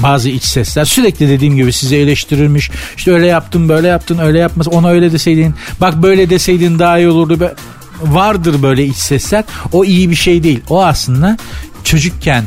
[0.03, 2.71] bazı iç sesler sürekli dediğim gibi sizi eleştirirmiş.
[2.97, 7.09] İşte öyle yaptın böyle yaptın öyle yapmaz ona öyle deseydin bak böyle deseydin daha iyi
[7.09, 7.51] olurdu.
[8.01, 10.59] Vardır böyle iç sesler o iyi bir şey değil.
[10.69, 11.37] O aslında
[11.83, 12.43] çocukken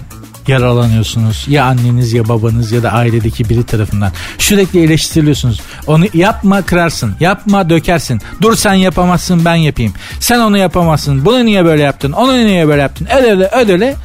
[0.48, 1.44] yaralanıyorsunuz.
[1.48, 4.12] Ya anneniz ya babanız ya da ailedeki biri tarafından.
[4.38, 5.60] Sürekli eleştiriliyorsunuz.
[5.86, 7.14] Onu yapma kırarsın.
[7.20, 8.20] Yapma dökersin.
[8.42, 9.92] Dur sen yapamazsın ben yapayım.
[10.20, 11.24] Sen onu yapamazsın.
[11.24, 12.12] Bunu niye böyle yaptın?
[12.12, 13.06] Onu niye böyle yaptın?
[13.06, 13.96] Ödele ödele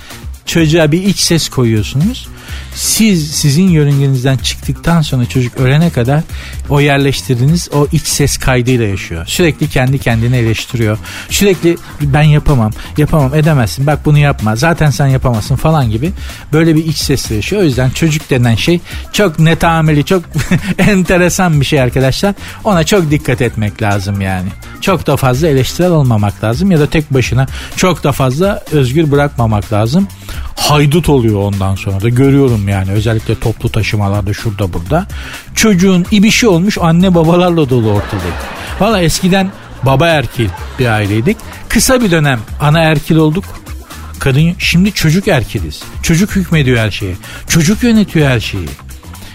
[0.45, 2.27] çocuğa bir iç ses koyuyorsunuz.
[2.75, 6.21] Siz sizin yörüngenizden çıktıktan sonra çocuk ölene kadar
[6.69, 9.25] o yerleştirdiğiniz o iç ses kaydıyla yaşıyor.
[9.25, 10.97] Sürekli kendi kendini eleştiriyor.
[11.29, 13.87] Sürekli ben yapamam, yapamam, edemezsin.
[13.87, 14.55] Bak bunu yapma.
[14.55, 16.11] Zaten sen yapamazsın falan gibi.
[16.53, 17.61] Böyle bir iç sesle yaşıyor.
[17.61, 18.79] O yüzden çocuk denen şey
[19.13, 20.23] çok netameli, çok
[20.77, 22.35] enteresan bir şey arkadaşlar.
[22.63, 24.49] Ona çok dikkat etmek lazım yani.
[24.84, 29.73] Çok da fazla eleştirel olmamak lazım ya da tek başına çok da fazla özgür bırakmamak
[29.73, 30.07] lazım.
[30.55, 35.07] Haydut oluyor ondan sonra da görüyorum yani özellikle toplu taşımalarda şurada burada.
[35.55, 38.34] Çocuğun ibişi olmuş anne babalarla dolu ortalık.
[38.79, 39.51] Valla eskiden
[39.84, 41.38] baba erkil bir aileydik.
[41.69, 43.43] Kısa bir dönem ana erkil olduk.
[44.19, 45.84] Kadın şimdi çocuk erkiliz.
[46.03, 47.15] Çocuk hükmediyor her şeyi.
[47.47, 48.69] Çocuk yönetiyor her şeyi.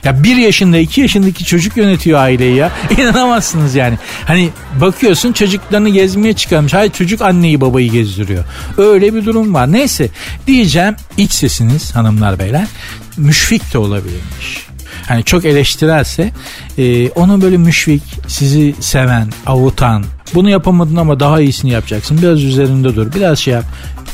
[0.05, 2.72] Ya bir yaşında iki yaşındaki çocuk yönetiyor aileyi ya.
[2.99, 3.99] İnanamazsınız yani.
[4.24, 6.74] Hani bakıyorsun çocuklarını gezmeye çıkarmış.
[6.74, 8.44] Hayır çocuk anneyi babayı gezdiriyor.
[8.78, 9.72] Öyle bir durum var.
[9.72, 10.09] Neyse
[10.46, 12.66] diyeceğim iç sesiniz hanımlar beyler
[13.16, 14.68] müşfik de olabilirmiş.
[15.09, 16.32] Hani çok eleştirelse
[16.78, 20.04] e, onu böyle müşfik, sizi seven, avutan,
[20.34, 22.18] bunu yapamadın ama daha iyisini yapacaksın.
[22.22, 23.64] Biraz üzerinde dur, biraz şey yap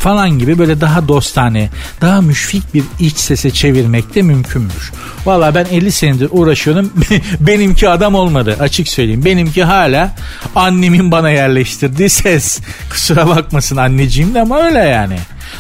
[0.04, 1.70] falan gibi böyle daha dostane,
[2.00, 4.92] daha müşfik bir iç sese çevirmek de mümkünmüş.
[5.26, 6.92] Valla ben 50 senedir uğraşıyorum.
[7.40, 9.24] Benimki adam olmadı açık söyleyeyim.
[9.24, 10.14] Benimki hala
[10.54, 12.60] annemin bana yerleştirdiği ses.
[12.90, 15.16] Kusura bakmasın anneciğim de ama öyle yani.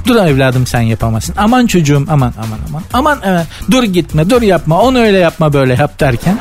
[0.06, 1.34] Dur evladım sen yapamazsın.
[1.38, 2.82] Aman çocuğum aman aman aman.
[2.92, 6.38] Aman evet dur gitme dur yapma onu öyle yapma böyle yap derken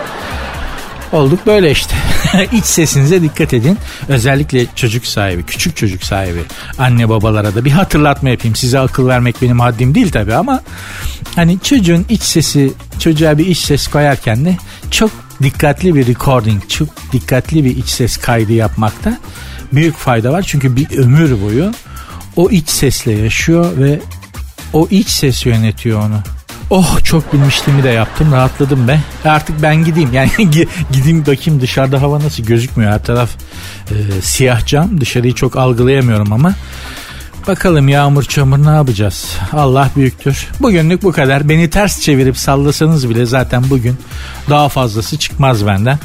[1.13, 1.95] olduk böyle işte.
[2.51, 3.77] İç sesinize dikkat edin.
[4.07, 6.41] Özellikle çocuk sahibi, küçük çocuk sahibi
[6.77, 8.55] anne babalara da bir hatırlatma yapayım.
[8.55, 10.61] Size akıl vermek benim haddim değil tabii ama
[11.35, 14.57] hani çocuğun iç sesi, çocuğa bir iç ses koyarken de
[14.91, 15.11] çok
[15.43, 19.17] dikkatli bir recording, çok dikkatli bir iç ses kaydı yapmakta
[19.73, 20.43] büyük fayda var.
[20.47, 21.71] Çünkü bir ömür boyu
[22.35, 23.99] o iç sesle yaşıyor ve
[24.73, 26.19] o iç ses yönetiyor onu.
[26.69, 28.99] Oh çok bilmişliğimi de yaptım rahatladım be.
[29.25, 30.29] Artık ben gideyim yani
[30.91, 33.29] gideyim bakayım dışarıda hava nasıl gözükmüyor her taraf
[33.91, 36.53] e, siyah cam dışarıyı çok algılayamıyorum ama
[37.47, 39.37] Bakalım yağmur çamur ne yapacağız?
[39.53, 40.47] Allah büyüktür.
[40.59, 41.49] Bugünlük bu kadar.
[41.49, 43.95] Beni ters çevirip sallasanız bile zaten bugün
[44.49, 45.99] daha fazlası çıkmaz benden.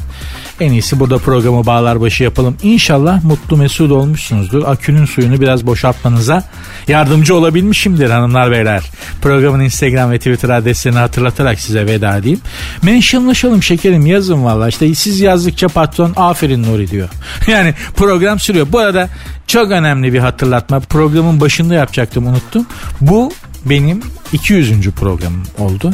[0.59, 2.57] En iyisi burada programı bağlar başı yapalım.
[2.63, 4.63] İnşallah mutlu mesut olmuşsunuzdur.
[4.67, 6.43] Akünün suyunu biraz boşaltmanıza
[6.87, 8.83] yardımcı olabilmişimdir hanımlar beyler.
[9.21, 12.41] Programın Instagram ve Twitter adreslerini hatırlatarak size veda edeyim.
[12.81, 14.69] Mentionlaşalım şekerim yazın valla.
[14.69, 17.09] İşte siz yazdıkça patron aferin Nuri diyor.
[17.47, 18.67] Yani program sürüyor.
[18.71, 19.09] Bu arada
[19.47, 20.79] çok önemli bir hatırlatma.
[20.79, 22.65] Programın başında yapacaktım unuttum.
[23.01, 23.31] Bu
[23.65, 24.01] benim
[24.33, 24.91] 200.
[24.91, 25.93] programım oldu.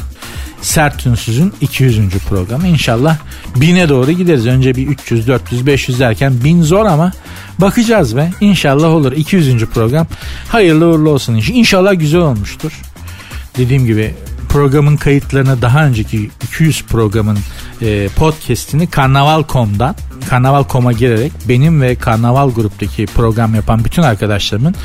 [0.61, 2.09] Sert Ünsüz'ün 200.
[2.09, 2.67] programı.
[2.67, 3.17] İnşallah
[3.55, 4.47] 1000'e doğru gideriz.
[4.47, 7.11] Önce bir 300, 400, 500 derken 1000 zor ama
[7.57, 8.31] bakacağız be.
[8.41, 9.11] İnşallah olur.
[9.11, 9.65] 200.
[9.65, 10.07] program.
[10.49, 11.41] Hayırlı uğurlu olsun.
[11.53, 12.81] İnşallah güzel olmuştur.
[13.57, 14.13] Dediğim gibi
[14.49, 17.37] programın kayıtlarını daha önceki 200 programın
[17.81, 19.95] e, podcastini Karnaval.com'dan
[20.29, 24.75] Karnaval.com'a girerek benim ve Karnaval gruptaki program yapan bütün arkadaşlarımın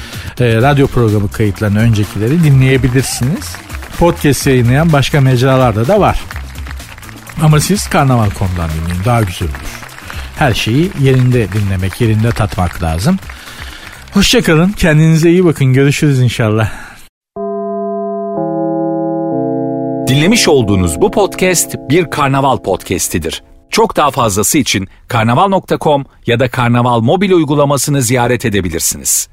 [0.40, 3.56] e, radyo programı kayıtlarını öncekileri dinleyebilirsiniz
[4.00, 6.20] podcast yayınlayan başka mecralarda da var.
[7.42, 9.58] Ama siz Karnaval.com'dan dinleyin daha güzel olur.
[10.36, 13.16] Her şeyi yerinde dinlemek, yerinde tatmak lazım.
[14.14, 16.70] Hoşçakalın, kendinize iyi bakın, görüşürüz inşallah.
[20.08, 23.42] Dinlemiş olduğunuz bu podcast bir karnaval podcastidir.
[23.70, 29.29] Çok daha fazlası için karnaval.com ya da karnaval mobil uygulamasını ziyaret edebilirsiniz.